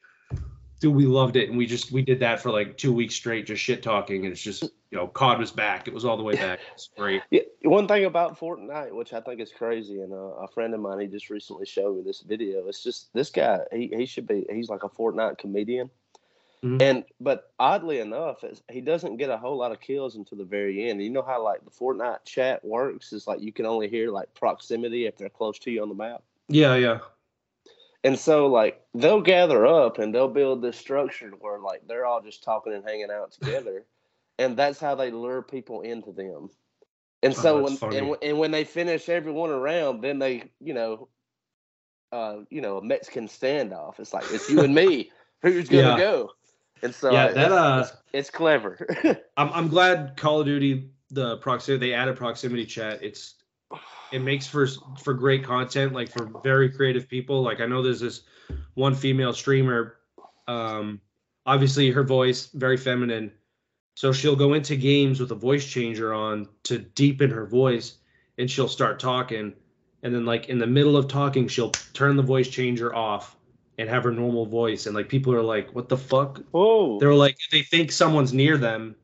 [0.81, 1.49] dude, we loved it.
[1.49, 4.25] And we just we did that for like two weeks straight, just shit talking.
[4.25, 5.89] And it's just you know, COD was back.
[5.89, 6.61] It was all the way back.
[6.73, 7.23] It's great.
[7.31, 10.81] Yeah, one thing about Fortnite, which I think is crazy, and uh, a friend of
[10.81, 12.67] mine, he just recently showed me this video.
[12.69, 15.91] It's just this guy, he, he should be, he's like a Fortnite comedian.
[16.62, 16.81] Mhm.
[16.81, 20.89] And, but oddly enough, he doesn't get a whole lot of kills until the very
[20.89, 21.03] end.
[21.03, 23.12] You know how like the Fortnite chat works?
[23.12, 25.95] Is like you can only hear like proximity if they're close to you on the
[25.95, 26.23] map.
[26.49, 27.01] Yeah, yeah.
[28.07, 32.23] And so like they'll gather up and they'll build this structure where like they're all
[32.23, 33.85] just talking and hanging out together,
[34.38, 36.49] and that's how they lure people into them.
[37.25, 40.73] And Oh, so that's when and, and when they finish everyone around, then they you
[40.73, 41.09] know,
[42.12, 43.99] uh, you know, a Mexican standoff.
[43.99, 45.11] It's like it's you and me.
[45.42, 45.99] Who's gonna Yeah.
[45.99, 46.31] go?
[46.85, 48.87] And so Yeah, that, it's, uh, it's, it's clever.
[49.37, 53.03] I'm I'm glad Call of Duty the proximity they added proximity chat.
[53.03, 53.35] It's
[54.11, 54.66] it makes for
[55.01, 57.42] for great content, like for very creative people.
[57.42, 58.23] Like I know there's this
[58.75, 59.97] one female streamer,
[60.49, 61.01] um,
[61.47, 63.33] obviously her voice very feminine,
[63.95, 67.99] So she'll go into games with a voice changer on to deepen her voice,
[68.38, 69.55] and she'll start talking,
[70.03, 73.37] and then like in the middle of talking, she'll turn the voice changer off
[73.79, 77.14] and have her normal voice, and like people are like, "What the fuck?" oh They're
[77.14, 78.97] like, if they think someone's near them,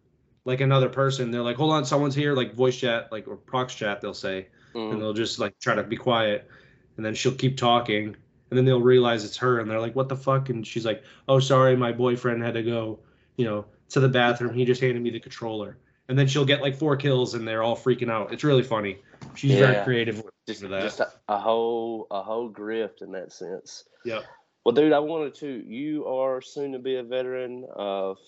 [0.45, 3.75] like another person, they're like, "Hold on, someone's here," like voice chat, like or prox
[3.75, 4.99] chat, they'll say, and Mm.
[5.01, 6.49] they'll just like try to be quiet,
[6.97, 8.09] and then she'll keep talking,
[8.51, 11.03] and then they'll realize it's her, and they're like, "What the fuck?" And she's like,
[11.29, 12.99] "Oh, sorry, my boyfriend had to go,
[13.37, 14.55] you know, to the bathroom.
[14.55, 17.63] He just handed me the controller." And then she'll get like four kills, and they're
[17.63, 18.33] all freaking out.
[18.33, 18.99] It's really funny.
[19.35, 20.83] She's very creative with Just, that.
[20.83, 23.85] just a, a whole a whole grift in that sense.
[24.05, 24.21] Yeah.
[24.65, 25.49] Well, dude, I wanted to.
[25.49, 28.19] You are soon to be a veteran of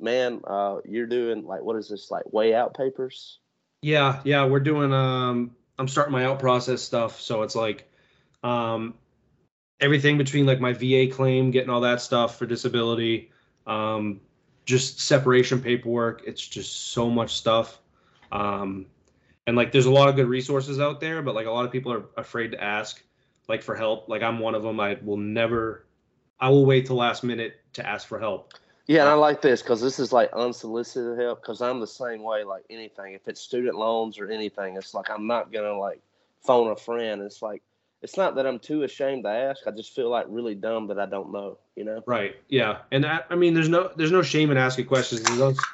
[0.00, 0.40] man.
[0.46, 3.38] Uh, you're doing like what is this like way out papers?
[3.82, 7.90] Yeah, yeah, we're doing um I'm starting my out process stuff, so it's like
[8.42, 8.94] um
[9.80, 13.30] everything between like my VA claim, getting all that stuff for disability,
[13.66, 14.20] um
[14.64, 17.80] just separation paperwork, it's just so much stuff.
[18.32, 18.86] Um
[19.46, 21.72] and like there's a lot of good resources out there, but like a lot of
[21.72, 23.02] people are afraid to ask
[23.48, 24.08] like for help.
[24.08, 24.78] Like I'm one of them.
[24.78, 25.86] I will never
[26.40, 28.54] I will wait till last minute to ask for help.
[28.88, 31.42] Yeah, and I like this because this is like unsolicited help.
[31.42, 32.42] Because I'm the same way.
[32.42, 36.00] Like anything, if it's student loans or anything, it's like I'm not gonna like
[36.40, 37.20] phone a friend.
[37.20, 37.62] It's like
[38.00, 39.66] it's not that I'm too ashamed to ask.
[39.66, 41.58] I just feel like really dumb that I don't know.
[41.76, 42.02] You know?
[42.06, 42.36] Right.
[42.48, 42.78] Yeah.
[42.90, 45.28] And I, I mean, there's no there's no shame in asking questions.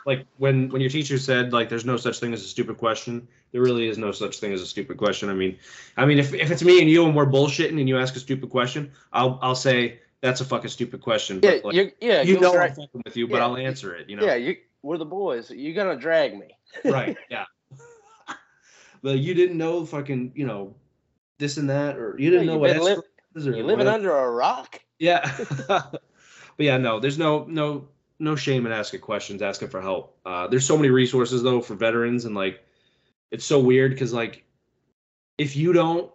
[0.05, 3.29] Like when when your teacher said like there's no such thing as a stupid question.
[3.53, 5.29] There really is no such thing as a stupid question.
[5.29, 5.57] I mean,
[5.96, 8.20] I mean if, if it's me and you and we're bullshitting and you ask a
[8.20, 11.39] stupid question, I'll I'll say that's a fucking stupid question.
[11.43, 13.43] Yeah, But, like, you yeah you know drag- I'm fucking with you, but yeah.
[13.45, 14.09] I'll answer it.
[14.09, 14.25] You know.
[14.25, 15.51] yeah you we're the boys.
[15.51, 16.57] You're gonna drag me.
[16.87, 17.15] right.
[17.31, 17.45] Yeah.
[19.03, 20.75] but you didn't know fucking you know
[21.39, 23.03] this and that or you didn't Yeah, know what li- escrow
[23.35, 23.91] is or You living whatever.
[23.97, 24.81] under a rock?
[24.99, 25.31] Yeah.
[25.69, 26.01] but
[26.57, 27.87] yeah, no, there's no no
[28.19, 30.17] no shame in asking questions, asking for help.
[30.25, 32.65] Uh, there's so many resources though for veterans, and like
[33.31, 34.45] it's so weird because like
[35.37, 36.11] if you don't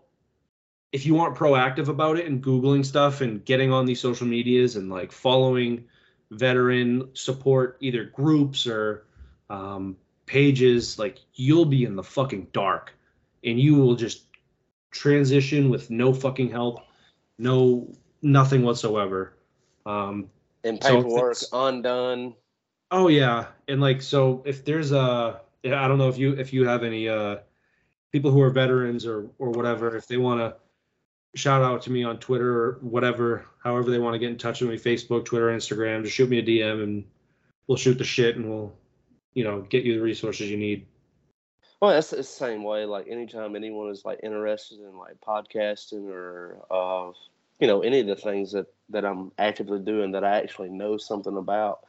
[0.91, 4.75] if you aren't proactive about it and googling stuff and getting on these social medias
[4.75, 5.83] and like following
[6.31, 9.05] veteran support either groups or
[9.49, 12.93] um, pages like you'll be in the fucking dark
[13.43, 14.23] and you will just
[14.91, 16.81] transition with no fucking help
[17.37, 17.87] no
[18.21, 19.33] nothing whatsoever
[19.85, 20.29] um,
[20.63, 22.35] And So paperwork it's- undone.
[22.91, 26.65] Oh yeah, and like so, if there's a i don't know if you if you
[26.67, 27.37] have any uh
[28.11, 30.55] people who are veterans or or whatever, if they want to
[31.35, 34.61] shout out to me on Twitter or whatever, however they want to get in touch
[34.61, 37.03] with me, Facebook, Twitter, Instagram, just shoot me a DM and
[37.67, 38.73] we'll shoot the shit and we'll,
[39.33, 40.85] you know, get you the resources you need.
[41.81, 42.85] Well, it's the same way.
[42.85, 47.13] Like anytime anyone is like interested in like podcasting or uh,
[47.59, 50.97] you know any of the things that that I'm actively doing that I actually know
[50.97, 51.79] something about,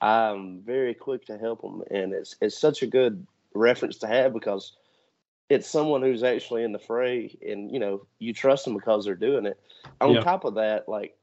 [0.00, 4.32] I'm very quick to help them, and it's it's such a good reference to have
[4.32, 4.76] because
[5.48, 9.14] it's someone who's actually in the fray, and you know you trust them because they're
[9.14, 9.60] doing it.
[10.00, 10.20] On Yeah.
[10.20, 11.16] top of that, like,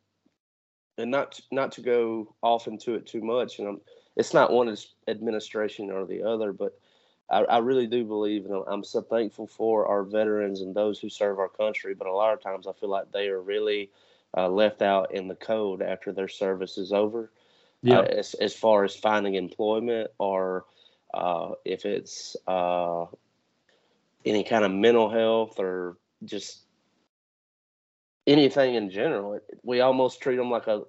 [0.98, 3.82] and not not to go off into it too much, and I'm,
[4.16, 6.78] it's not one is administration or the other, but
[7.30, 11.00] I, I really do believe, and I'm- I'm so thankful for our veterans and those
[11.00, 11.94] who serve our country.
[11.94, 13.90] But a lot of times, I feel like they are really
[14.38, 17.32] uh, left out in the cold after their service is over.
[17.88, 20.66] Uh, as as far as finding employment, or
[21.16, 23.06] uh, if it's uh,
[24.26, 26.60] any kind of mental health, or just
[28.28, 30.84] anything in general, we almost treat them like a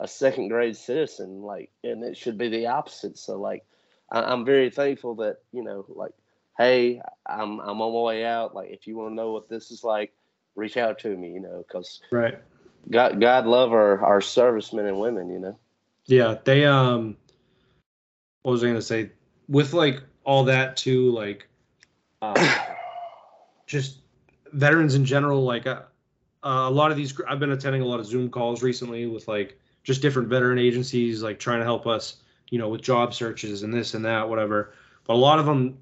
[0.00, 3.18] a second grade citizen, like, and it should be the opposite.
[3.18, 3.64] So, like.
[4.10, 6.12] I, I'm very thankful that you know, like,
[6.58, 8.54] hey, I'm I'm on my way out.
[8.54, 10.12] Like, if you want to know what this is like,
[10.54, 11.32] reach out to me.
[11.32, 12.38] You know, because right.
[12.90, 15.30] God God love our our servicemen and women.
[15.30, 15.58] You know.
[16.04, 17.16] Yeah, they um
[18.42, 19.10] what was I gonna say?
[19.48, 21.48] With like all that too, like
[22.32, 22.64] uh,
[23.66, 23.98] just
[24.52, 25.82] veterans in general, like uh,
[26.42, 29.28] uh, a lot of these I've been attending a lot of Zoom calls recently with
[29.28, 32.16] like just different veteran agencies like trying to help us,
[32.50, 34.74] you know, with job searches and this and that, whatever.
[35.06, 35.78] But a lot of them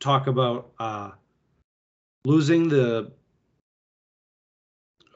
[0.00, 1.10] talk about uh
[2.24, 3.12] losing the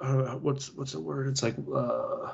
[0.00, 1.28] uh, what's what's the word?
[1.28, 2.32] It's like uh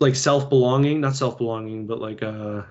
[0.00, 2.62] like self belonging, not self belonging, but like uh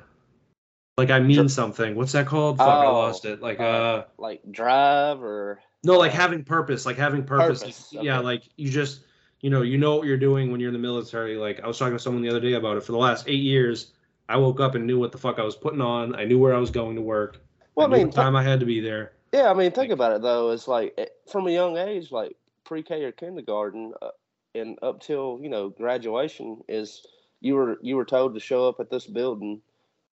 [0.97, 1.95] like I mean something.
[1.95, 2.57] What's that called?
[2.57, 3.41] Fuck, I Oh, lost it.
[3.41, 7.61] Like uh, uh Like drive or no, like having purpose, like having purpose.
[7.61, 9.01] Purpose, Like, Yeah, like you just
[9.41, 11.35] you know, you know what you're doing when you're in the military.
[11.35, 12.83] Like I was talking to someone the other day about it.
[12.83, 13.91] For the last eight years,
[14.29, 16.15] I woke up and knew what the fuck I was putting on.
[16.15, 17.41] I knew where I was going to work.
[17.75, 19.13] well, I I mean, time I had to be there.
[19.33, 20.51] yeah, I mean, think about it though.
[20.51, 24.11] It's like eh, from a young age, like pre-K or kindergarten, uh,
[24.55, 27.05] and up till you know graduation is
[27.41, 29.61] you were you were told to show up at this building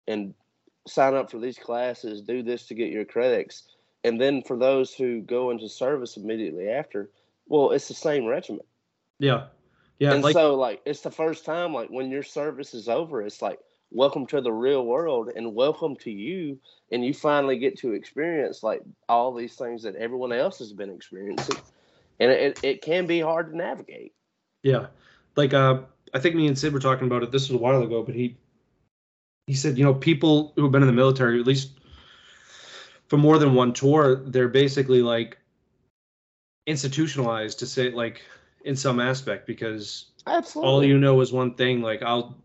[0.06, 0.32] and
[0.88, 3.64] sign up for these classes, do this to get your credits,
[4.05, 7.11] and then for those who go into service immediately after,
[7.46, 8.66] well, it's the same regiment.
[9.18, 9.46] Yeah,
[9.98, 10.12] yeah.
[10.12, 13.42] and like, so like it's the first time like when your service is over, it's
[13.42, 13.59] like
[13.90, 16.59] welcome to the real world and welcome to you
[16.92, 20.90] and you finally get to experience like all these things that everyone else has been
[20.90, 21.57] experiencing
[22.20, 24.12] and it, it can be hard to navigate
[24.62, 24.87] yeah,
[25.37, 25.81] like uh,
[26.12, 27.31] I think me and Sid were talking about it.
[27.31, 28.37] This was a while ago, but he
[29.48, 31.70] he said, you know, people who have been in the military, at least
[33.08, 35.38] for more than one tour, they're basically like
[36.66, 38.20] institutionalized to say like
[38.66, 41.80] in some aspect because absolutely all you know is one thing.
[41.80, 42.37] Like I'll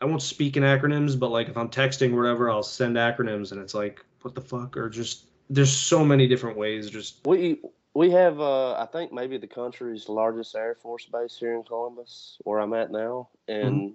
[0.00, 3.52] I won't speak in acronyms, but like if I'm texting or whatever, I'll send acronyms,
[3.52, 6.90] and it's like what the fuck, or just there's so many different ways.
[6.90, 7.60] Just we
[7.94, 12.38] we have uh i think maybe the country's largest air force base here in columbus
[12.42, 13.94] where i'm at now and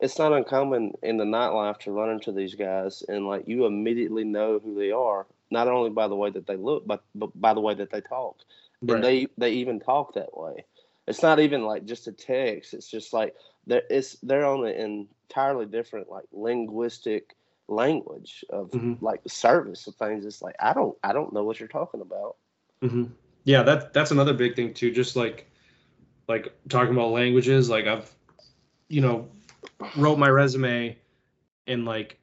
[0.00, 4.24] it's not uncommon in the nightlife to run into these guys and like you immediately
[4.24, 7.54] know who they are not only by the way that they look but, but by
[7.54, 8.36] the way that they talk
[8.82, 8.94] Right.
[8.94, 10.64] and they they even talk that way
[11.06, 13.34] it's not even like just a text it's just like
[13.66, 17.34] they're it's they're on an entirely different like linguistic
[17.68, 18.96] language of Mhm.
[19.00, 22.36] like service of things it's like i don't i don't know what you're talking about
[22.80, 23.04] hmm
[23.44, 24.90] Yeah, that that's another big thing too.
[24.90, 25.50] Just like
[26.28, 28.14] like talking about languages, like I've
[28.88, 29.28] you know
[29.96, 30.96] wrote my resume
[31.66, 32.18] and like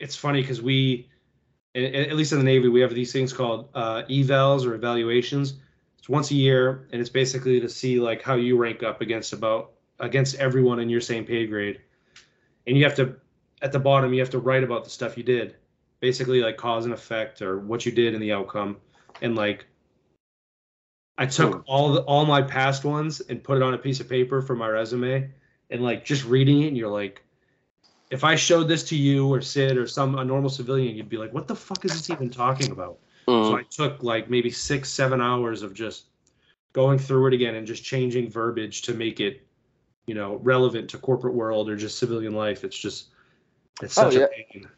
[0.00, 1.08] it's funny because we
[1.74, 5.54] at least in the Navy we have these things called uh, evals or evaluations.
[5.98, 9.32] It's once a year and it's basically to see like how you rank up against
[9.32, 11.80] about against everyone in your same pay grade,
[12.66, 13.16] and you have to
[13.62, 15.56] at the bottom you have to write about the stuff you did,
[16.00, 18.76] basically like cause and effect or what you did and the outcome.
[19.20, 19.66] And like
[21.16, 24.08] I took all the, all my past ones and put it on a piece of
[24.08, 25.28] paper for my resume
[25.70, 27.22] and like just reading it and you're like
[28.10, 31.18] if I showed this to you or Sid or some a normal civilian you'd be
[31.18, 34.88] like what the fuck is this even talking about so I took like maybe 6
[34.90, 36.06] 7 hours of just
[36.72, 39.46] going through it again and just changing verbiage to make it
[40.06, 43.08] you know relevant to corporate world or just civilian life it's just
[43.82, 44.24] it's Oh, such yeah.
[44.24, 44.68] a pain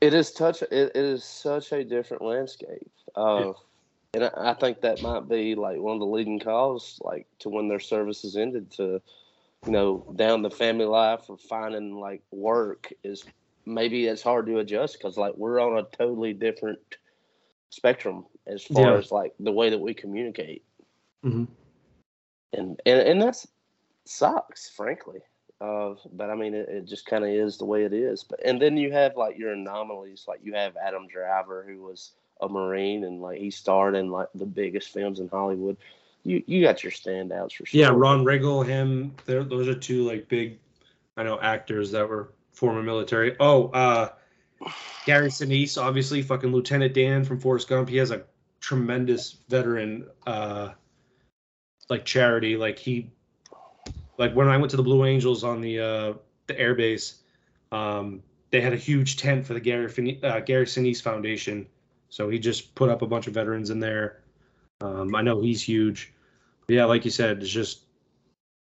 [0.00, 0.62] It is touch.
[0.62, 3.52] It, it is such a different landscape, uh,
[4.14, 7.48] and I, I think that might be like one of the leading cause, like to
[7.48, 9.02] when their services ended, to
[9.66, 13.24] you know down the family life or finding like work is
[13.66, 16.78] maybe it's hard to adjust because like we're on a totally different
[17.70, 18.98] spectrum as far Yeah.
[18.98, 20.64] as like the way that we communicate,
[21.22, 21.46] Mhm.
[22.52, 23.46] and and and that's
[24.04, 25.20] sucks, frankly.
[25.60, 28.24] Uh, but I mean, it, it just kind of is the way it is.
[28.24, 32.12] But and then you have like your anomalies, like you have Adam Driver, who was
[32.40, 35.76] a Marine, and like he starred in like the biggest films in Hollywood.
[36.24, 37.80] You you got your standouts for sure.
[37.80, 39.14] Yeah, Rob Riggle, him.
[39.24, 40.58] Those are two like big,
[41.16, 43.36] I know actors that were former military.
[43.40, 44.10] Oh, uh,
[45.06, 47.88] Gary Sinise, obviously, fucking Lieutenant Dan from Forrest Gump.
[47.88, 48.24] He has a
[48.60, 50.70] tremendous veteran, uh,
[51.88, 52.56] like charity.
[52.56, 53.10] Like he,
[54.18, 56.12] like when I went to the Blue Angels on the uh,
[56.46, 57.16] the airbase,
[57.72, 61.66] um, they had a huge tent for the Gary uh, Gary Sinise Foundation.
[62.10, 64.19] So he just put up a bunch of veterans in there.
[64.80, 66.12] Um, I know he's huge.
[66.66, 67.82] But yeah, like you said, it's just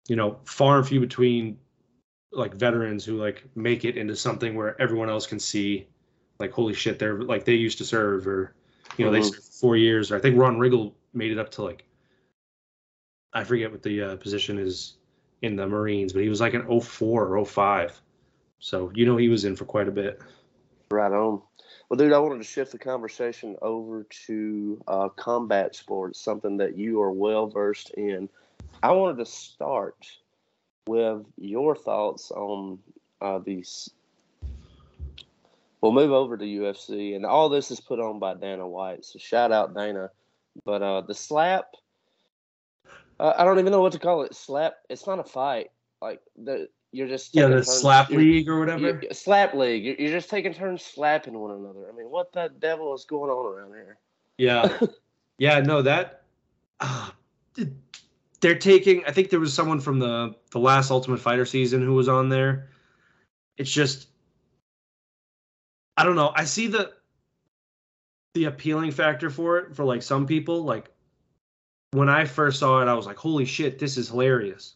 [0.09, 1.59] you know far and few between
[2.33, 5.87] like veterans who like make it into something where everyone else can see
[6.40, 8.53] like holy shit they're like they used to serve or
[8.98, 9.33] you know they Mhm.
[9.33, 11.85] served four years or I think Rob Riggle made it up to like
[13.33, 14.94] I forget what the uh, position is
[15.42, 18.00] in the Marines, but he was like an 04 or 05.
[18.59, 20.20] So you know he was in for quite a bit.
[20.90, 21.40] Right on.
[21.94, 26.76] Well, dude, I wanted to shift the conversation over to uh, combat sports, something that
[26.76, 28.28] you are well versed in.
[28.83, 30.04] I wanted to start
[30.88, 32.80] with your thoughts on
[33.20, 33.90] uh, these.
[35.80, 39.04] We'll move over to UFC, and all this is put on by Dana White.
[39.04, 40.11] So shout out Dana.
[40.64, 41.76] But uh, the slap,
[43.20, 44.35] uh, I don't even know what to call it.
[44.35, 44.74] Slap.
[44.90, 45.70] It's not a fight.
[46.02, 49.00] Like the you're just Yeah, the turns- slap league or whatever.
[49.02, 49.85] you- slap league.
[49.85, 51.88] You're, you're just taking turns slapping one another.
[51.92, 53.98] I mean, what the devil is going on around here?
[54.38, 54.79] Yeah.
[55.38, 56.23] yeah, no, that
[56.81, 57.10] uh,
[58.40, 61.94] they're taking I think there was someone from the the last Ultimate Fighter season who
[61.94, 62.68] was on there.
[63.56, 64.08] It's just
[65.96, 66.33] I don't know.
[66.35, 66.92] I see the
[68.35, 70.90] the appealing factor for it for like some people like
[71.92, 74.75] when I first saw it I was like, "Holy shit, this is hilarious."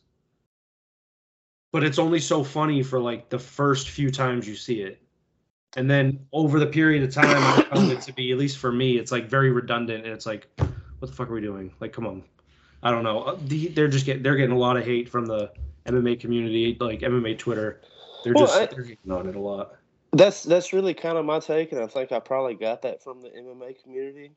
[1.73, 5.01] But it's only so funny for like the first few times you see it.
[5.77, 8.73] And then over the period of time, I found it to be, at least for
[8.73, 11.71] me, it's like very redundant, and it's like, what the fuck are we doing?
[11.79, 12.25] Like, come on,
[12.83, 13.23] I don't know.
[13.23, 15.51] Uh, They're just getting they're getting a lot of hate from the
[15.87, 17.83] MMA community, like MMA Twitter.
[18.25, 19.75] They're Well, just I- they're hitting on it a lot.
[20.15, 23.21] That's that's really kind of my take, and I think I probably got that from
[23.21, 24.33] the MMA community,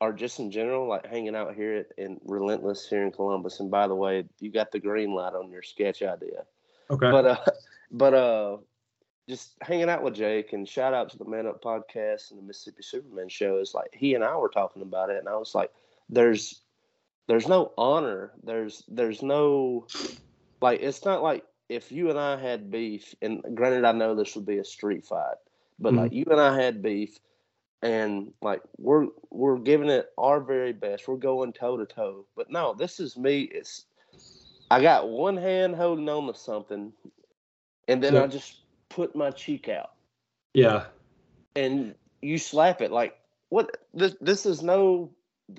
[0.00, 3.60] or just in general, like hanging out here at, in Relentless here in Columbus.
[3.60, 6.44] And by the way, you got the green light on your sketch idea,
[6.90, 7.10] Okay.
[7.10, 7.36] but uh,
[7.90, 8.56] but uh,
[9.28, 12.44] just hanging out with Jake and shout out to the Man Up podcast and the
[12.44, 15.54] Mississippi Superman show is like he and I were talking about it, and I was
[15.54, 15.70] like,
[16.08, 16.62] there's
[17.26, 19.86] there's no honor, there's there's no
[20.60, 24.34] like it's not like if you and I had beef, and granted, I know this
[24.34, 25.36] would be a street fight,
[25.78, 27.18] but like you and I had beef,
[27.82, 32.26] and like we're we're giving it our very best, we're going toe to toe.
[32.36, 33.42] But no, this is me.
[33.42, 33.86] It's
[34.70, 36.92] I got one hand holding on to something,
[37.88, 38.22] and then Yeah.
[38.22, 39.90] I just put my cheek out,
[40.54, 40.86] yeah.
[41.56, 42.90] and you slap it.
[42.90, 43.16] Like
[43.48, 43.76] what?
[43.94, 45.10] This this is no.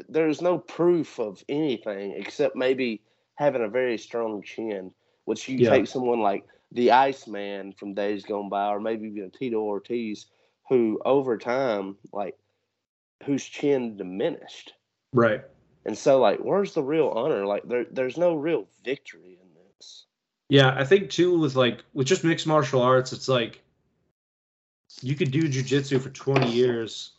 [0.07, 3.01] There's no proof of anything except maybe
[3.35, 4.91] having a very strong chin
[5.25, 5.69] which you Yeah.
[5.69, 10.27] take someone like the Iceman from days gone by, or maybe even Tito Ortiz,
[10.69, 12.37] who over time, like,
[13.25, 14.73] whose chin diminished.
[15.13, 15.43] Right.
[15.85, 17.45] And so, like, where's the real honor?
[17.45, 20.05] Like, there, there's no real victory in this.
[20.49, 23.61] Yeah, I think too with like with just mixed martial arts, it's like
[25.01, 27.11] you could do jujitsu for 20 years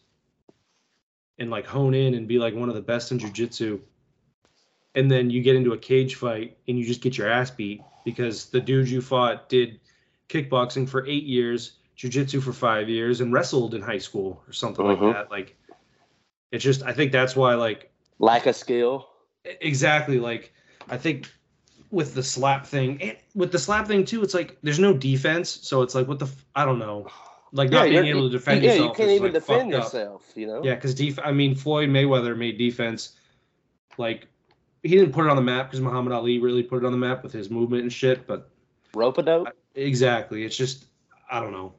[1.38, 3.80] and like hone in and be like one of the best in jujitsu.
[4.96, 7.80] And then you get into a cage fight and you just get your ass beat
[8.04, 9.80] because the dude you fought did
[10.28, 14.84] kickboxing for eight years, jujitsu for five years, and wrestled in high school or something
[14.84, 15.02] Mhm.
[15.02, 15.30] like that.
[15.30, 15.56] Like
[16.50, 19.06] it's just I think that's why like Lack of skill.
[19.62, 20.52] exactly like
[20.90, 21.30] i think
[21.90, 25.48] with the slap thing and with the slap thing too it's like there's no defense
[25.62, 27.06] so it's like what the f- i don't know
[27.52, 29.74] like not being you're- able to defend yeah, yourself you can't even like, defend fucked
[29.74, 29.84] up.
[29.84, 30.62] yourself, you know?
[30.62, 33.16] yeah because def- i mean floyd mayweather made defense
[33.96, 34.26] like
[34.82, 36.98] he didn't put it on the map because muhammad ali really put it on the
[36.98, 38.50] map with his movement and shit but
[38.94, 39.48] Rope a dope.
[39.74, 40.84] exactly it's just
[41.30, 41.72] i don't know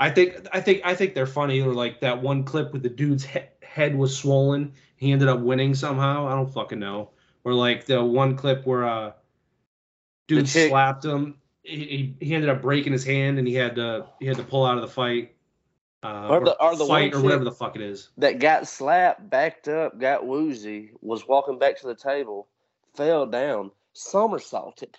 [0.00, 1.60] i think i think i think they're funny.
[1.60, 4.72] Or like that one clip with the dude's he- head was swollen.
[4.96, 6.26] He ended up winning somehow.
[6.28, 7.10] I don't fucking know.
[7.44, 9.12] Or like the one clip where uh
[10.28, 11.38] dude chick- slapped him.
[11.62, 14.42] He, he he ended up breaking his hand and he had to he had to
[14.44, 15.32] pull out of the fight.
[16.02, 18.10] Uh, Or the- or the fight or whatever the fuck it is.
[18.18, 22.46] that got slapped, backed up, got woozy, was walking back to the table,
[22.94, 24.98] fell down, somersaulted.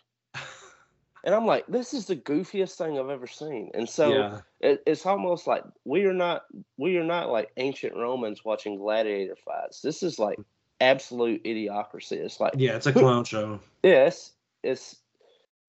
[1.26, 3.72] And I'm like, this is the goofiest thing I've ever seen.
[3.74, 6.44] And so yeah it, it's almost like we are not
[6.78, 9.82] we are not like ancient Romans watching gladiator fights.
[9.82, 10.40] This is like
[10.82, 12.14] absolute idiocracy.
[12.14, 14.32] It's like yeah it's a clown show yeah, it's
[14.64, 14.96] it's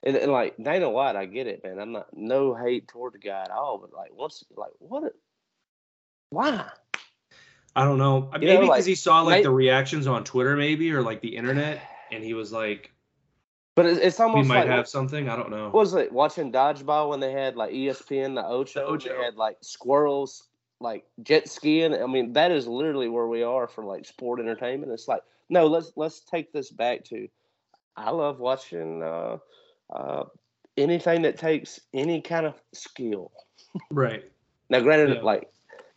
[0.02, 1.78] and, and like Dana White, I get it, man.
[1.78, 5.10] I'm not no hate toward the guy at all, but like once like what a,
[6.30, 6.66] why?
[7.74, 8.30] I don't know.
[8.40, 11.20] You Maybe because like, he saw like may- the reactions on Twitter, maybe or like
[11.20, 12.92] the internet, and he was like,
[13.76, 15.64] But it's, it's "We might like have something." I don't know.
[15.64, 19.16] what was it watching dodgeball when they had like ESPN, the Ocho, The Ocho.
[19.18, 20.48] they had like squirrels
[20.80, 21.94] like jet skiing.
[21.94, 24.92] I mean, that is literally where we are for like sport entertainment.
[24.92, 25.20] It's like
[25.50, 27.28] no, let's let's take this back to.
[27.98, 29.36] I love watching uh,
[29.94, 30.24] uh,
[30.78, 33.30] anything that takes any kind of skill.
[33.90, 34.24] Right.
[34.70, 35.22] Now, granted, Yeah.
[35.22, 35.50] like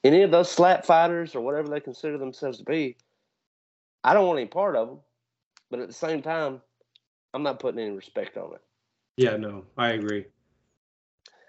[0.03, 2.97] any of those slap fighters or whatever they consider themselves to be,
[4.03, 4.99] I don't want any part of them.
[5.71, 6.61] But at the same time,
[7.33, 8.61] I'm not putting any respect on it.
[9.17, 9.37] Yeah.
[9.37, 10.25] No, I agree.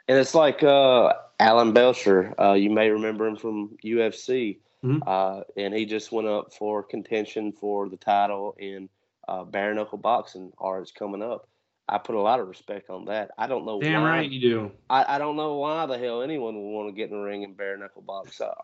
[0.09, 2.35] And it's like uh, Alan Belcher.
[2.41, 4.59] Uh, you may remember him from UFC.
[4.85, 5.01] Mhm.
[5.07, 8.89] Uh, and he just went up for contention for the title in
[9.29, 11.47] uh, bare knuckle boxing, or it's coming up.
[11.89, 13.31] I put a lot of respect on that.
[13.37, 14.09] I don't know Damn why.
[14.09, 14.73] right you do.
[14.89, 17.45] I, I don't know why the hell anyone would want to get in the ring
[17.45, 18.41] and bare knuckle box.
[18.41, 18.55] Uh,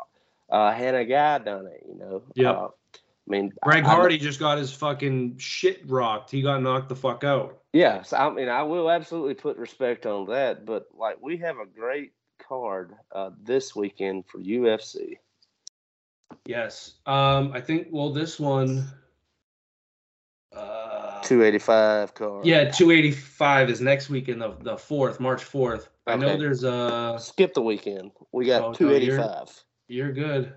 [0.49, 2.23] uh, Hannah Guy done it, you know.
[2.35, 2.71] Yep.
[3.29, 6.31] Uh, I mean, Greg I- I- Hardy just got his fucking shit rocked.
[6.31, 7.59] He got knocked the fuck out.
[7.73, 11.67] Yes, I mean I will absolutely put respect on that, but like we have a
[11.67, 12.13] great
[12.47, 15.19] card uh, this weekend for UFC.
[16.47, 16.95] Yes.
[17.07, 17.53] Um.
[17.53, 17.89] I think.
[17.91, 18.87] Well, this one.
[20.55, 22.47] Uh, Two eighty five card.
[22.47, 25.89] yeah, 285 is next weekend, the the fourth, March 4th.
[26.07, 27.17] I know there's a.
[27.21, 28.13] Skip the weekend.
[28.33, 29.45] We Oh, got no, you're-
[29.89, 30.55] You're good.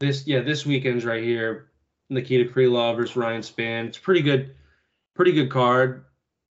[0.00, 1.70] This yeah, this weekend's right here.
[2.08, 3.86] Nikita Krylov versus Ryan Spann.
[3.86, 4.54] It's pretty good,
[5.14, 6.04] pretty good card.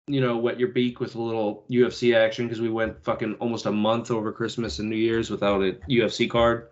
[0.07, 3.65] You know, wet your beak with a little UFC action because we went fucking almost
[3.65, 6.69] a month over Christmas and New Year's without a UFC card.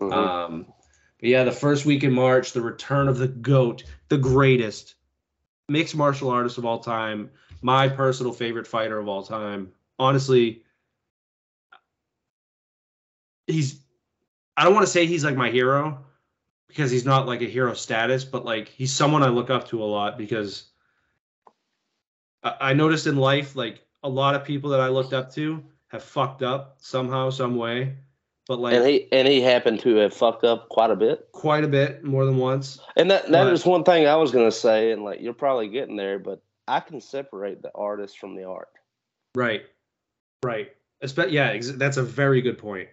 [0.00, 0.12] Mhm.
[0.12, 0.66] Um,
[1.20, 4.94] but yeah, the first week in March, the return of the goat, the greatest
[5.68, 7.30] mixed martial artist of all time,
[7.62, 9.70] my personal favorite fighter of all time.
[9.98, 10.64] Honestly,
[13.46, 13.80] he's
[14.56, 16.04] I don't want to say he's like my hero
[16.70, 19.82] because he's not like a hero status, but like he's someone I look up to
[19.82, 20.70] a lot because
[22.44, 25.62] I, I noticed in life, like a lot of people that I looked up to
[25.88, 27.96] have fucked up somehow, some way.
[28.46, 31.28] But like and he and he happened to have fucked up quite a bit.
[31.32, 32.78] quite a bit, more than once.
[32.96, 35.68] And that that But- is one thing I was gonna say, and like you're probably
[35.68, 38.68] getting there, but I can separate the artist from the art.
[39.34, 39.62] Right.
[40.44, 40.70] Right.
[41.04, 42.88] Espe- yeah, ex- that's a very good point.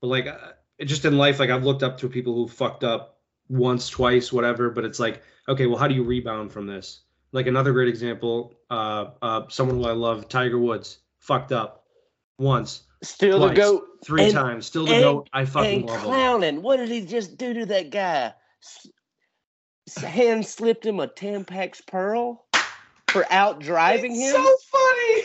[0.00, 0.52] But like, uh,
[0.84, 3.15] just in life, like I've looked up to people who fucked up
[3.48, 4.70] once, twice, whatever.
[4.70, 7.02] But it's like, okay, well, how do you rebound from this?
[7.32, 11.84] Like another great example, uh, uh, someone who I love, Tiger Woods, fucked up
[12.38, 13.58] once, Still the Twice.
[13.58, 15.28] goat three And- times, still the and- goat.
[15.32, 16.04] I fucking and love him.
[16.04, 16.62] clowning.
[16.62, 18.32] What did he just do to that guy?
[18.62, 18.86] S-
[19.88, 22.46] s- hand slipped him a Tampax Pearl
[23.08, 24.42] for out driving It's him.
[24.42, 25.22] so funny.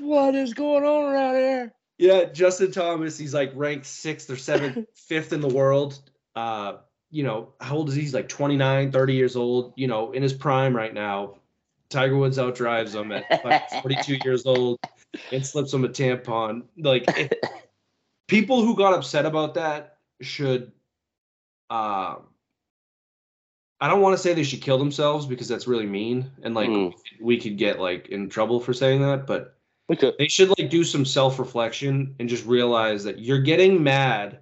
[0.00, 1.72] what is going on around here?
[1.98, 6.00] Yeah, Justin Thomas, he's like ranked sixth or seventh, fifth in the world.
[6.34, 6.78] Uh,
[7.12, 8.00] you know, how old is he?
[8.00, 11.36] He's like 29, 30 years old, you know, in his prime right now.
[11.90, 14.80] Tiger Woods outdrives him at like 42 years old
[15.30, 16.62] and slips him a tampon.
[16.78, 17.38] Like, it,
[18.28, 20.72] people who got upset about that should,
[21.68, 22.22] um,
[23.78, 26.30] I don't want to say they should kill themselves because that's really mean.
[26.42, 26.94] And like, Mm.
[27.20, 29.58] we could get like in trouble for saying that, but
[30.18, 34.38] they should like do some self-reflection and just realize that you're getting mad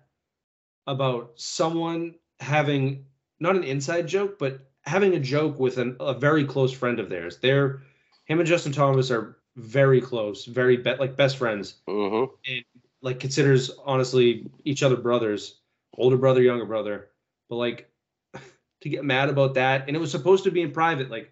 [0.86, 3.04] about someone having
[3.38, 7.08] not an inside joke but having a joke with an, a very close friend of
[7.08, 7.82] theirs they're
[8.24, 12.64] him and justin thomas are very close very be- like best friends hmm and
[13.02, 15.60] like considers honestly each other brothers
[15.96, 17.08] older brother younger brother
[17.48, 17.90] but like
[18.80, 21.30] to get mad about that and it was supposed to be in private like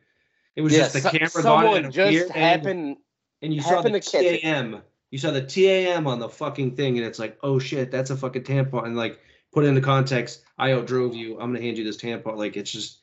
[0.59, 2.97] it was just the so- camera got someone it at just happened.
[3.43, 4.01] and you saw the.
[4.01, 4.83] TAM.
[5.13, 8.17] You saw the TAM on the fucking thing, and it's like, oh shit, that's a
[8.17, 8.85] fucking tampon.
[8.85, 9.21] And like,
[9.53, 10.43] put it into context.
[10.59, 11.35] I outdrove you.
[11.41, 12.37] I'm gonna hand you this tampon.
[12.37, 13.01] Like, it's just,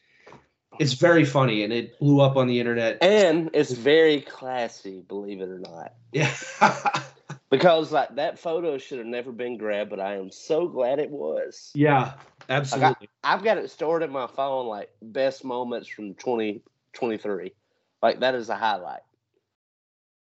[0.79, 3.01] it's very funny, and it blew up on the internet.
[3.01, 5.93] And it's very classy, believe it or not.
[6.11, 6.33] yeah,
[7.49, 11.09] Because like that photo should have never been grabbed, but I am so glad it
[11.11, 11.71] was.
[11.75, 12.13] yeah,
[12.49, 13.07] absolutely.
[13.23, 17.53] I've got it stored in my phone, like best moments from 2023.
[18.01, 19.01] Like that is a highlight.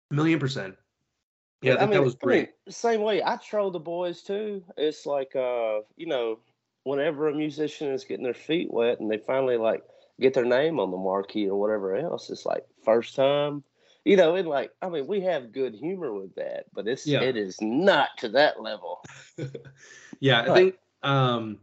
[0.10, 0.76] Million percent.
[1.62, 2.50] Yeah, I think mean, that was I mean, great.
[2.70, 4.64] same way, I troll the boys too.
[4.78, 6.40] It's like, uh, you know,
[6.84, 9.84] whenever a musician is getting their feet wet and they finally like
[10.20, 13.64] get their name on the marquee or whatever else, it's like first time.
[14.04, 17.22] You know, and like, I mean, we have good humor with that, but it's Yeah.
[17.22, 19.04] it is not to that level.
[20.20, 21.60] Yeah, I think um,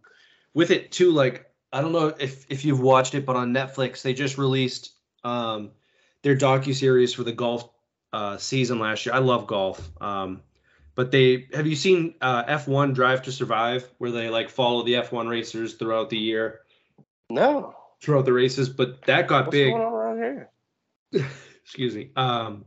[0.52, 4.02] with it too, like I don't know if if you've watched it, but on Netflix
[4.02, 4.92] they just released
[5.24, 5.70] um,
[6.22, 7.70] their docu series for the golf
[8.12, 9.14] uh, season last year.
[9.14, 10.42] I love golf, um,
[10.94, 14.94] but they have you seen uh, F1 Drive to Survive, where they like follow the
[14.94, 16.60] F1 racers throughout the year,
[17.30, 18.68] No, throughout the races.
[18.68, 19.72] But that got what's big.
[19.72, 20.50] going on around here?
[21.64, 22.10] excuse me.
[22.16, 22.64] Um,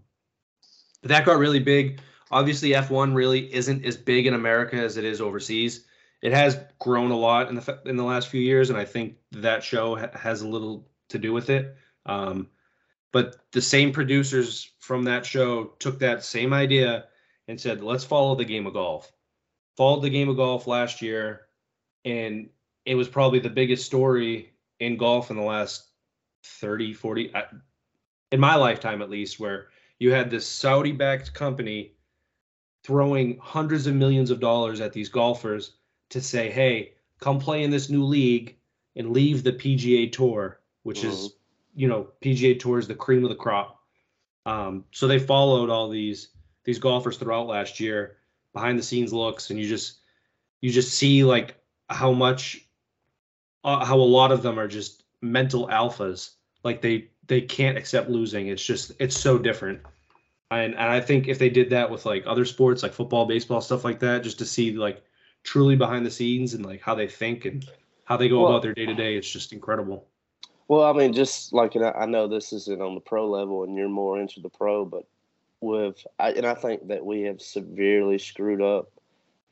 [1.01, 1.99] but that got really big.
[2.29, 5.85] Obviously, F1 really isn't as big in America as it is overseas.
[6.21, 9.15] It has grown a lot in the in the last few years, and I think
[9.31, 11.75] that show ha- has a little to do with it.
[12.05, 12.47] Um,
[13.11, 17.05] but the same producers from that show took that same idea
[17.47, 19.11] and said, "Let's follow the game of golf."
[19.77, 21.47] Followed the game of golf last year,
[22.05, 22.49] and
[22.85, 25.87] it was probably the biggest story in golf in the last
[26.43, 27.31] 30, 40,
[28.31, 29.67] in my lifetime at least, where
[29.99, 31.93] you had this Saudi backed company
[32.83, 35.75] throwing hundreds of millions of dollars at these golfers
[36.09, 38.57] to say, hey, come play in this new league
[38.95, 41.37] and leave the PGA Tour, which is, mm-hmm.
[41.75, 43.79] You know, PGA Tour is the cream of the crop.
[44.45, 46.29] Um, so they followed all these
[46.63, 48.17] these golfers throughout last year,
[48.53, 49.99] behind the scenes looks, and you just
[50.61, 51.55] you just see like
[51.89, 52.65] how much
[53.63, 56.31] uh, how a lot of them are just mental alphas.
[56.63, 58.47] Like they they can't accept losing.
[58.47, 59.81] It's just it's so different.
[60.51, 63.61] And, and i think if they did that with like other sports like football baseball
[63.61, 65.01] stuff like that just to see like
[65.43, 67.65] truly behind the scenes and like how they think and
[68.03, 70.09] how they go Well- about their day to day it's just incredible
[70.71, 73.65] Well, I mean, just like and I I know this isn't on the pro level,
[73.65, 75.05] and you're more into the pro, but
[75.59, 78.89] with I, and I think that we have severely screwed up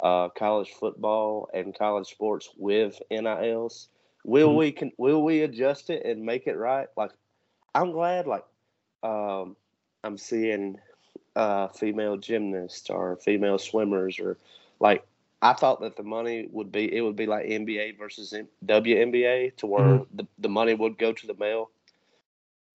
[0.01, 3.89] uh, college football and college sports with NILs.
[4.23, 4.57] Will Mhm.
[4.59, 6.87] we can will we adjust it and make it right?
[6.95, 7.11] Like,
[7.75, 8.25] I'm glad.
[8.25, 8.45] Like,
[9.03, 9.57] um,
[10.05, 10.79] I'm seeing
[11.35, 14.37] uh, female gymnasts or female swimmers or
[14.79, 15.05] like
[15.41, 18.33] I thought that the money would be it would be like NBA versus
[18.65, 20.17] WNBA to where mm-hmm.
[20.17, 21.71] the, the money would go to the male.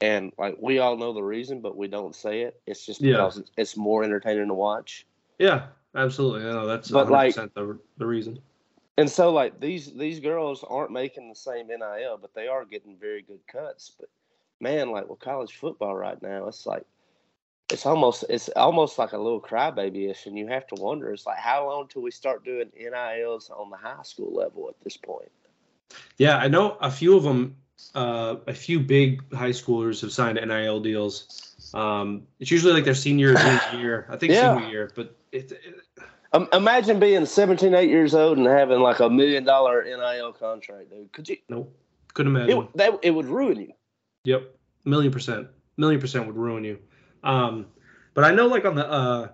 [0.01, 2.61] And like we all know the reason, but we don't say it.
[2.67, 3.12] It's just Yeah.
[3.12, 5.07] because it's, it's more entertaining to watch.
[5.39, 8.39] yeah absolutely i know that's But, 100% like- the, the reason
[8.97, 12.97] And so like these these girls aren't making the same NIL, but they are getting
[12.97, 13.93] very good cuts.
[13.99, 14.09] But
[14.61, 16.85] man, like with college football right now, it's like
[17.73, 21.12] it's almost it's almost like a little crybaby ish, and you have to wonder.
[21.12, 24.75] It's like how long till we start doing NILs on the high school level at
[24.85, 25.31] this point?
[26.19, 27.57] Yeah, I know a few of them.
[27.95, 31.71] Uh, a few big high schoolers have signed NIL deals.
[31.75, 33.33] Um, it's usually like their senior
[33.77, 34.07] year.
[34.09, 34.55] I think Yeah.
[34.57, 35.61] senior year, but it, it,
[36.33, 40.91] Um, imagine being 17, 8 years old and having like a million dollar NIL contract,
[40.91, 41.12] dude.
[41.12, 41.37] Could you?
[41.49, 41.77] nope,
[42.15, 42.57] couldn't imagine.
[42.59, 43.73] would- that it would ruin you.
[44.25, 44.55] Yep,
[44.85, 46.79] million percent, million percent would ruin you.
[47.25, 47.66] Um,
[48.14, 49.29] but I know like on the uh,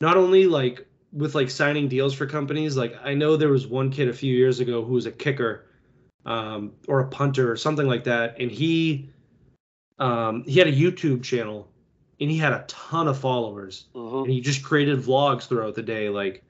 [0.00, 3.90] not only like with like signing deals for companies, like I know there was one
[3.90, 5.66] kid a few years ago who was a kicker,
[6.26, 9.08] um, or a punter or something like that, and he,
[9.98, 11.68] um, he had a YouTube channel,
[12.20, 14.24] and he had a ton of followers, Mhm.
[14.24, 16.44] and he just created vlogs throughout the day, like.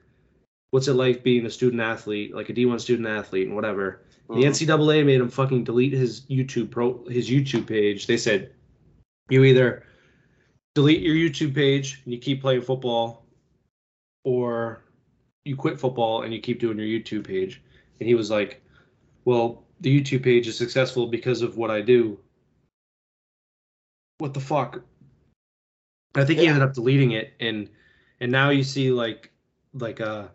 [0.73, 4.03] What's it like being a student athlete, like a D1 student athlete, and whatever.
[4.29, 4.45] The Mhm.
[4.45, 8.07] NCAA made him fucking delete his YouTube pro his YouTube page.
[8.07, 8.53] They said
[9.29, 9.83] you either
[10.75, 13.25] delete your YouTube page and you keep playing football,
[14.23, 14.83] or
[15.45, 17.61] you quit football and you keep doing your YouTube page.
[17.99, 18.61] And he was like,
[19.25, 22.19] "Well, the YouTube page is successful because of what I do."
[24.19, 24.81] What the fuck?
[26.15, 27.69] I think he ended up deleting it, and
[28.19, 29.31] and now you see like
[29.73, 30.27] like uh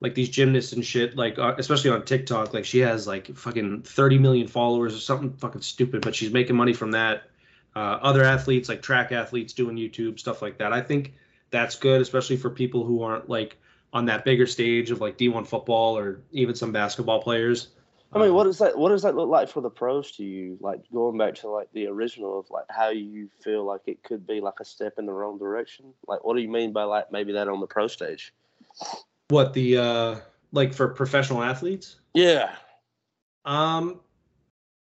[0.00, 3.82] like these gymnasts and shit, like uh, especially on TikTok, like she has like fucking
[3.82, 7.30] 30 million followers or something fucking stupid, but she's making money from that.
[7.76, 10.72] Uh, other athletes, like track athletes, doing YouTube stuff like that.
[10.72, 11.12] I think
[11.50, 13.58] that's good, especially for people who aren't like
[13.92, 17.68] on that bigger stage of like D1 football or even some basketball players.
[18.14, 20.24] I mean, Um, what does that what does that look like for the pros to
[20.24, 20.56] you?
[20.58, 24.26] Like going back to like the original of like how you feel like it could
[24.26, 25.92] be like a step in the wrong direction.
[26.08, 28.32] Like, what do you mean by like maybe that on the pro stage?
[29.28, 30.16] what the uh
[30.52, 31.96] like for professional athletes?
[32.14, 32.54] Yeah,
[33.44, 34.00] Um,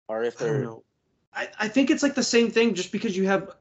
[0.08, 0.70] or if they're.
[1.34, 3.56] I, I think it's like the same thing just because you have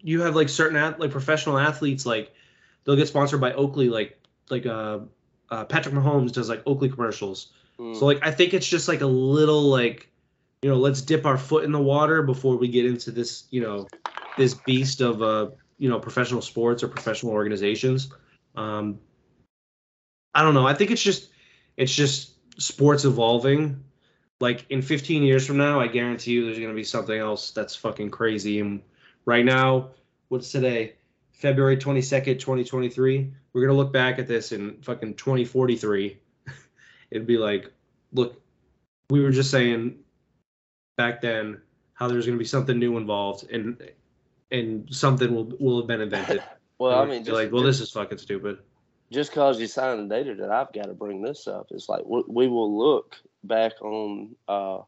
[0.00, 2.32] you have like certain ath- like professional athletes like
[2.84, 4.18] they'll get sponsored by Oakley like
[4.50, 5.00] like uh,
[5.50, 7.52] uh Patrick Mahomes does like Oakley commercials.
[7.78, 10.08] mm, So like I think it's just like a little like
[10.62, 13.60] you know let's dip our foot in the water before we get into this you
[13.60, 13.86] know
[14.38, 18.12] this beast of uh you know professional sports or professional organizations.
[18.56, 18.98] Um
[20.34, 20.66] I don't know.
[20.66, 21.28] I think it's just
[21.76, 23.84] it's just sports evolving.
[24.42, 27.52] Like in 15 years from now, I guarantee you there's going to be something else
[27.52, 28.58] that's fucking crazy.
[28.58, 28.82] And
[29.24, 29.90] right now,
[30.30, 30.94] what's today?
[31.30, 33.32] February 22nd, 2023.
[33.52, 36.18] We're going to look back at this in fucking 2043.
[37.12, 37.70] It'd be like,
[38.12, 38.42] look,
[39.10, 40.00] we were just saying
[40.96, 41.60] back then
[41.94, 43.80] how there's going to be something new involved and
[44.50, 46.42] and something will will have been invented.
[46.80, 48.58] well, I mean, just, like, well, this is fucking stupid.
[49.12, 51.68] just because you signed the data that I've got to bring this up.
[51.70, 54.78] It's like we, we will look back on uh,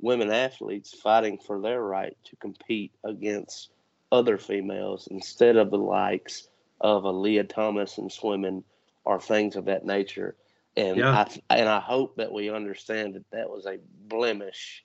[0.00, 3.70] women athletes fighting for their right to compete against
[4.12, 6.48] other females instead of the likes
[6.80, 8.64] of a Lia Thomas in swimming
[9.04, 10.36] or things of that nature.
[10.76, 11.24] And Yeah.
[11.50, 14.84] I and I hope that we understand that that was a blemish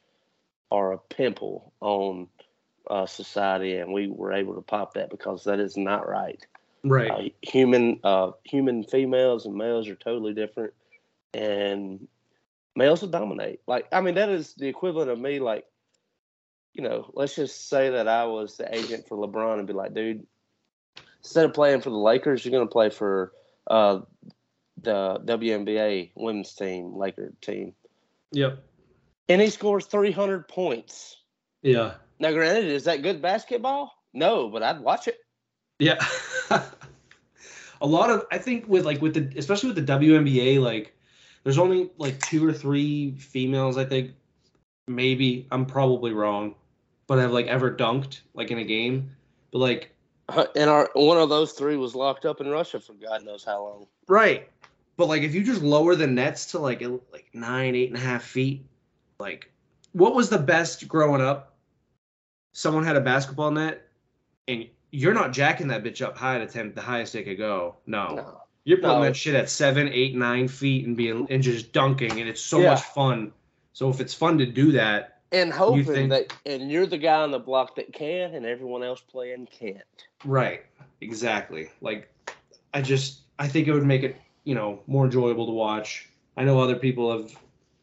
[0.69, 2.27] or a pimple on
[2.89, 6.45] uh, society, and we were able to pop that because that is not right
[6.83, 7.11] Right.
[7.11, 10.73] uh, human uh, human females and males are totally different,
[11.33, 12.07] and
[12.75, 13.61] males will dominate.
[13.67, 15.39] Like I mean, that is the equivalent of me.
[15.39, 15.65] Like,
[16.73, 19.93] you know, let's just say that I was the agent for LeBron and be like,
[19.93, 20.25] dude,
[21.21, 23.33] instead of playing for the Lakers, you're going to play for
[23.67, 23.99] uh,
[24.81, 27.73] the WNBA women's team, Laker team,
[28.31, 28.63] Yep.
[29.27, 31.17] and he scores 300 points.
[31.61, 31.95] Yeah.
[32.19, 33.93] Now, granted, is that good basketball?
[34.13, 35.17] No, but I'd watch it.
[35.79, 36.03] Yeah.
[37.81, 40.95] a lot of I think with like with the especially with the WNBA like
[41.43, 44.11] there's only like two or three females I think
[44.87, 46.55] maybe I'm probably wrong
[47.07, 49.11] but have like ever dunked like in a game
[49.51, 49.95] but like
[50.55, 53.61] And our one of those three was locked up in Russia for God knows how
[53.63, 53.87] long.
[54.07, 54.49] right
[54.97, 56.81] but like if you just lower the nets to like
[57.11, 58.65] like nine eight and a half feet
[59.19, 59.51] like
[59.93, 61.55] what was the best growing up
[62.51, 63.87] someone had a basketball net
[64.47, 67.75] and you're not jacking that bitch up high to ten the highest it could go
[67.85, 68.15] no.
[68.15, 68.41] No.
[68.65, 69.03] You're putting No.
[69.05, 72.59] that shit at seven, eight, nine feet and being and just dunking, and it's so
[72.59, 72.71] Yeah.
[72.71, 73.31] much fun.
[73.73, 77.21] So if it's fun to do that, And hoping think- that, and you're the guy
[77.21, 79.83] on the block that can, and everyone else playing can't.
[80.25, 80.63] right?
[81.01, 81.69] Exactly.
[81.81, 82.09] Like,
[82.73, 86.09] I just I think it would make it you know more enjoyable to watch.
[86.35, 87.31] I know other people have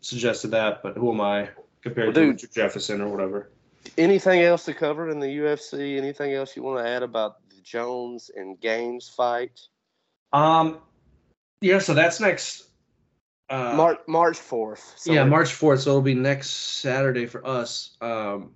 [0.02, 1.48] suggested that, but who am I
[1.82, 3.50] compared Well, to dude- Richard Jefferson or whatever?
[3.96, 5.96] Anything else to cover in the UFC?
[5.96, 9.60] Anything else you want to add about the Jones and Gaines fight?
[10.32, 10.78] Um,
[11.60, 11.78] yeah.
[11.78, 12.64] So that's next.
[13.48, 15.00] Uh, March March fourth.
[15.06, 15.80] yeah, March fourth.
[15.80, 17.96] So it'll be next Saturday for us.
[18.00, 18.54] Um,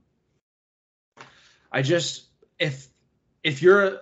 [1.70, 2.26] I just
[2.58, 2.88] if
[3.44, 4.00] if you're a,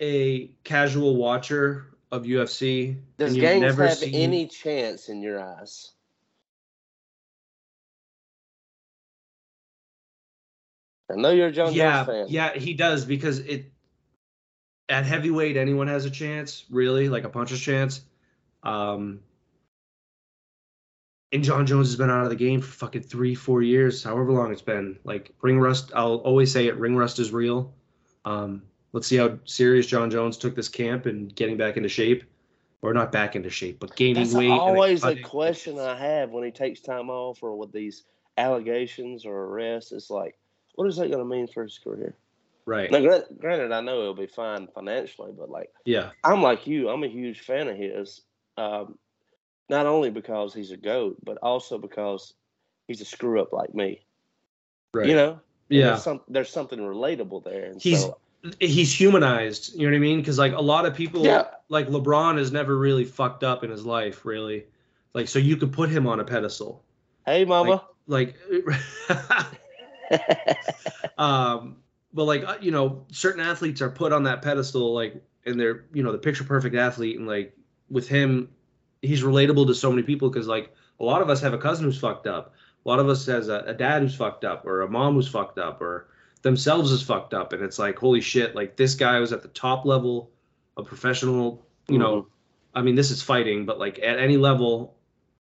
[0.00, 5.92] a casual watcher of UFC, Does you've never have seen, any chance in your eyes?
[11.10, 12.26] I know you're a John yeah, Jones fan.
[12.28, 13.70] yeah, he does because it
[14.90, 18.02] at heavyweight anyone has a chance, really, like a puncher's chance.
[18.62, 19.20] Um,
[21.32, 24.32] and Jon Jones has been out of the game for fucking three, four years, however
[24.32, 24.98] long it's been.
[25.04, 26.76] Like ring rust, I'll always say it.
[26.76, 27.72] Ring rust is real.
[28.24, 28.62] Um,
[28.92, 32.24] let's see how serious Jon Jones took this camp and getting back into shape,
[32.82, 34.50] or not back into shape, but gaining That's weight.
[34.50, 38.02] always a question I have when he takes time off or with these
[38.36, 39.92] allegations or arrests.
[39.92, 40.36] It's like,
[40.74, 42.16] what is that going to mean for his career?
[42.70, 42.88] Right.
[42.88, 43.00] Now,
[43.40, 46.10] granted, I know it'll be fine financially, but like, Yeah.
[46.22, 46.88] I'm like you.
[46.88, 48.20] I'm a huge fan of his.
[48.56, 48.96] Um,
[49.68, 52.32] not only because he's a goat, but also because
[52.86, 54.04] he's a screw up like me.
[54.94, 55.08] Right.
[55.08, 55.40] You know?
[55.68, 55.86] Yeah.
[55.86, 57.64] There's, some, there's something relatable there.
[57.64, 58.16] And He's so,
[58.60, 59.74] he's humanized.
[59.74, 60.20] You know what I mean?
[60.20, 61.46] Because like a lot of people, Yeah.
[61.70, 64.66] like LeBron has never really fucked up in his life, really.
[65.12, 66.84] Like so, you could put him on a pedestal.
[67.26, 67.84] hey, mama.
[68.06, 68.36] Like,
[71.18, 71.76] um,
[72.12, 75.84] but like uh, you know, certain athletes are put on that pedestal, like, and they're
[75.92, 77.54] you know the picture perfect athlete, and like
[77.88, 78.48] with him,
[79.02, 81.84] he's relatable to so many people because like a lot of us have a cousin
[81.84, 82.54] who's fucked up.
[82.84, 85.28] A lot of us has a, a dad who's fucked up, or a mom who's
[85.28, 86.08] fucked up, or
[86.42, 89.48] themselves is fucked up, and it's like holy shit, like this guy was at the
[89.48, 90.30] top level
[90.76, 92.26] a professional, you know.
[92.72, 94.96] I mean, this is fighting, but like at any level,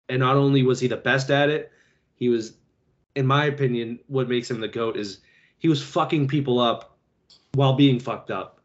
[0.08, 1.72] and not only was he the best at it,
[2.14, 2.54] he was,
[3.14, 5.20] in my opinion, what makes him the goat is
[5.64, 6.94] he was fucking people up
[7.54, 8.60] while being fucked up,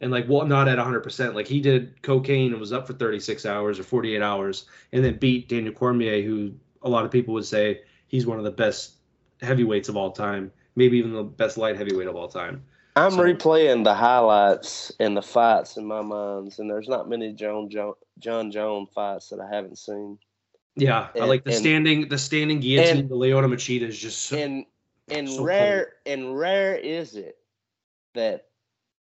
[0.00, 1.00] and like well, not at 100.
[1.00, 5.04] percent Like he did cocaine and was up for 36 hours or 48 hours, and
[5.04, 8.50] then beat Daniel Cormier, who a lot of people would say he's one of the
[8.50, 8.94] best
[9.42, 12.64] heavyweights of all time, maybe even the best light heavyweight of all time.
[12.96, 17.32] I'm So- replaying the highlights and the fights in my minds, and there's not many
[17.32, 20.18] John John, Jon Jones fights that I haven't seen.
[20.74, 24.22] Yeah, I like the and- standing the standing guillotine and- to Lyoto Machida is just
[24.22, 24.64] so, And
[25.08, 27.36] and So rare and rare is it
[28.14, 28.46] that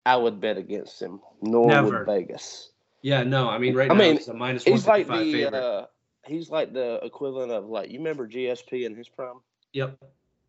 [0.06, 1.98] I would bet against him, nor Never.
[1.98, 2.70] would Vegas.
[3.02, 3.22] yeah.
[3.22, 5.54] No, I mean right I now mean, it's a minus one He's like the favorite.
[5.54, 5.86] uh,
[6.26, 9.38] he's like the equivalent of like you remember GSP in his prime.
[9.72, 9.96] yep.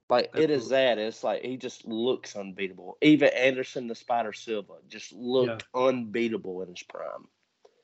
[0.10, 0.98] Like it is that.
[0.98, 2.98] It's like he just looks unbeatable.
[3.02, 7.28] Even Anderson the Spider Silva just looked unbeatable in his prime.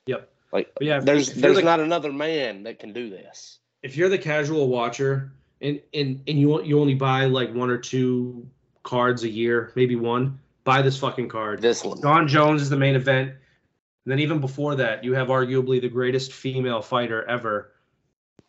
[0.07, 0.27] Yep.
[0.51, 3.59] Like But yeah, there's there's the, not another man that can do this.
[3.83, 7.77] if you're the casual watcher and and and you you only buy like one or
[7.77, 8.47] two
[8.83, 11.61] cards a year, maybe one, buy this fucking card.
[11.61, 12.01] This one.
[12.01, 13.29] Jon Jones is the main event.
[13.29, 17.71] And then even before that, you have arguably the greatest female fighter ever.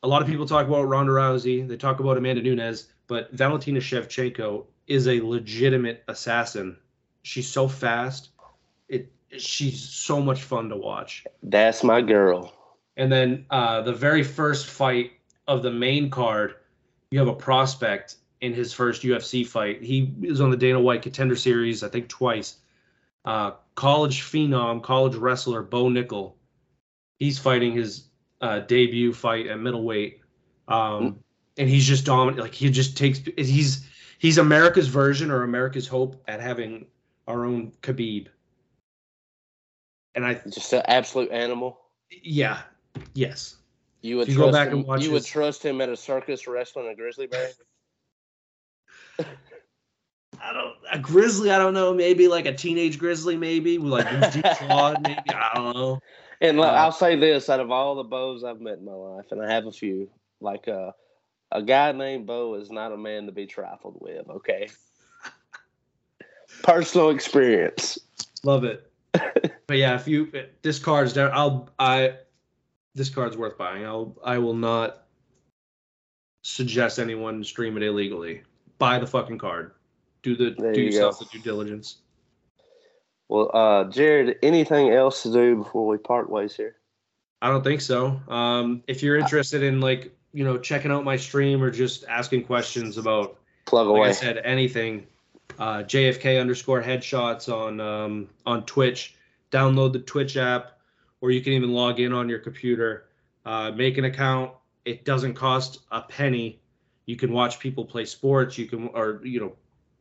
[0.02, 3.80] A lot of people talk about Ronda Rousey, they talk about Amanda Nunes, but Valentina
[3.80, 6.76] Shevchenko is a legitimate assassin.
[7.22, 8.28] She's so fast.
[8.88, 11.24] It she's so much fun to watch.
[11.42, 12.52] That's my girl.
[12.96, 15.12] And then uh, the very first fight
[15.48, 16.54] of the main card,
[17.10, 19.82] you have a prospect in his first UFC fight.
[19.82, 22.56] He is on the Dana White Contender Series, I think twice.
[23.24, 26.34] Uh, college phenom, college wrestler Bo Nickal.
[27.18, 28.04] He's fighting his
[28.40, 30.20] uh, debut fight at middleweight,
[30.68, 31.18] um,
[31.56, 32.42] and he's just dominant.
[32.42, 33.20] Like he just takes.
[33.36, 33.88] He's
[34.18, 36.86] he's America's version or America's hope at having
[37.26, 38.28] our own Khabib.
[40.14, 41.78] And I, Just an absolute animal.
[42.10, 42.62] yeah,
[43.14, 43.56] yes.
[44.06, 44.78] You would If you go back him.
[44.78, 47.50] and watch you would trust him at a circus wrestling a grizzly bear.
[50.40, 51.50] I don't a grizzly.
[51.50, 51.92] I don't know.
[51.94, 53.36] Maybe like a teenage grizzly.
[53.36, 55.02] Maybe like a deep clawed.
[55.02, 56.00] Maybe I don't know.
[56.40, 58.92] And like, Uh, I'll say this: out of all the bows I've met in my
[58.92, 60.92] life, and I have a few, like uh,
[61.52, 64.28] a guy named Bo is not a man to be trifled with.
[64.28, 64.68] Okay,
[66.62, 67.98] personal experience.
[68.44, 68.90] Love it.
[69.66, 70.30] but yeah, if you
[70.60, 72.16] this card's down, I'll I
[72.96, 73.84] this card's worth buying.
[73.84, 75.04] I'll I will not
[76.42, 78.42] suggest anyone stream it illegally.
[78.78, 79.72] Buy the fucking card.
[80.22, 81.26] Do the There do you yourself go.
[81.26, 81.98] the due diligence.
[83.28, 86.76] Well, uh, Jared, anything else to do before we part ways here?
[87.42, 88.20] I don't think so.
[88.28, 92.44] Um, if you're interested in like you know checking out my stream or just asking
[92.44, 94.08] questions about Plug like away.
[94.08, 95.06] I said, anything.
[95.58, 99.14] Uh, JFK underscore headshots on um, on Twitch.
[99.52, 100.75] Download the Twitch app,
[101.20, 103.08] or you can even log in on your computer.
[103.44, 104.52] Uh, make an account.
[104.84, 106.60] It doesn't cost a penny.
[107.06, 108.58] You can watch people play sports.
[108.58, 109.56] You can, or you know,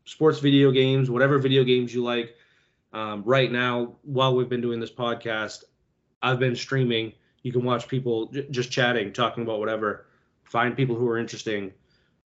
[0.05, 2.35] sports video games, whatever video games you like.
[2.93, 5.63] Um, right now, while we've been doing this podcast,
[6.21, 7.13] I've been streaming.
[7.43, 10.07] You can watch people j- just chatting, talking about whatever.
[10.43, 11.73] Find people who are interesting.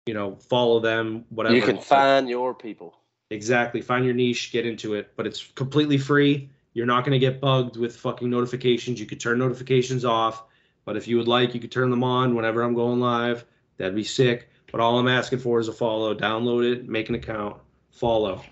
[0.07, 1.25] You know, follow them.
[1.31, 1.55] Whatever.
[1.55, 2.97] you can find your people.
[3.31, 3.81] Exactly.
[3.81, 6.51] Find your niche, get into it, but it's completely free.
[6.77, 9.01] You're not going to get bugged with fucking notifications.
[9.01, 10.45] You could turn notifications off,
[10.85, 13.47] but if you would like, you could turn them on whenever I'm going live.
[13.79, 14.51] That'd be sick.
[14.71, 16.15] But all I'm asking for is a follow.
[16.15, 17.57] Download it, make an account,
[17.93, 18.43] follow.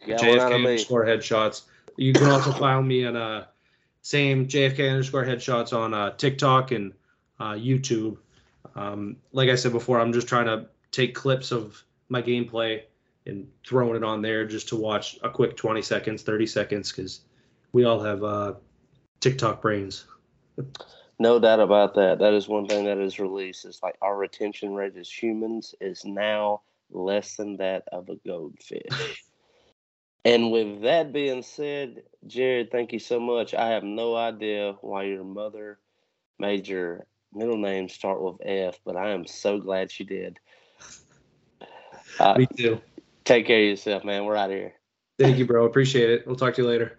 [0.00, 1.64] JFK underscore headshots.
[1.98, 3.44] You can also find me on uh
[4.00, 6.94] same JFK underscore headshots on uh, TikTok and
[7.38, 8.16] uh, YouTube.
[8.74, 12.84] Um, like I said before, I'm just trying to take clips of my gameplay
[13.26, 17.20] and throwing it on there just to watch a quick 20 seconds, 30 seconds, because
[17.72, 18.54] we all have uh,
[19.20, 20.04] TikTok brains.
[21.18, 22.18] No doubt about that.
[22.18, 23.64] That is one thing that is released.
[23.64, 29.24] It's like our retention rate as humans is now less than that of a goldfish.
[30.24, 33.54] and with that being said, Jared, thank you so much.
[33.54, 35.78] I have no idea why your mother
[36.38, 40.38] made your middle name start with F, but I am so glad she did.
[42.18, 42.80] Uh, Me too.
[43.24, 44.24] Take care of yourself, man.
[44.24, 44.74] We're out of here.
[45.18, 45.66] Thank you, bro.
[45.66, 46.26] Appreciate it.
[46.26, 46.98] We'll talk to you later.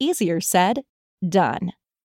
[0.00, 0.82] Easier said,
[1.28, 1.72] done.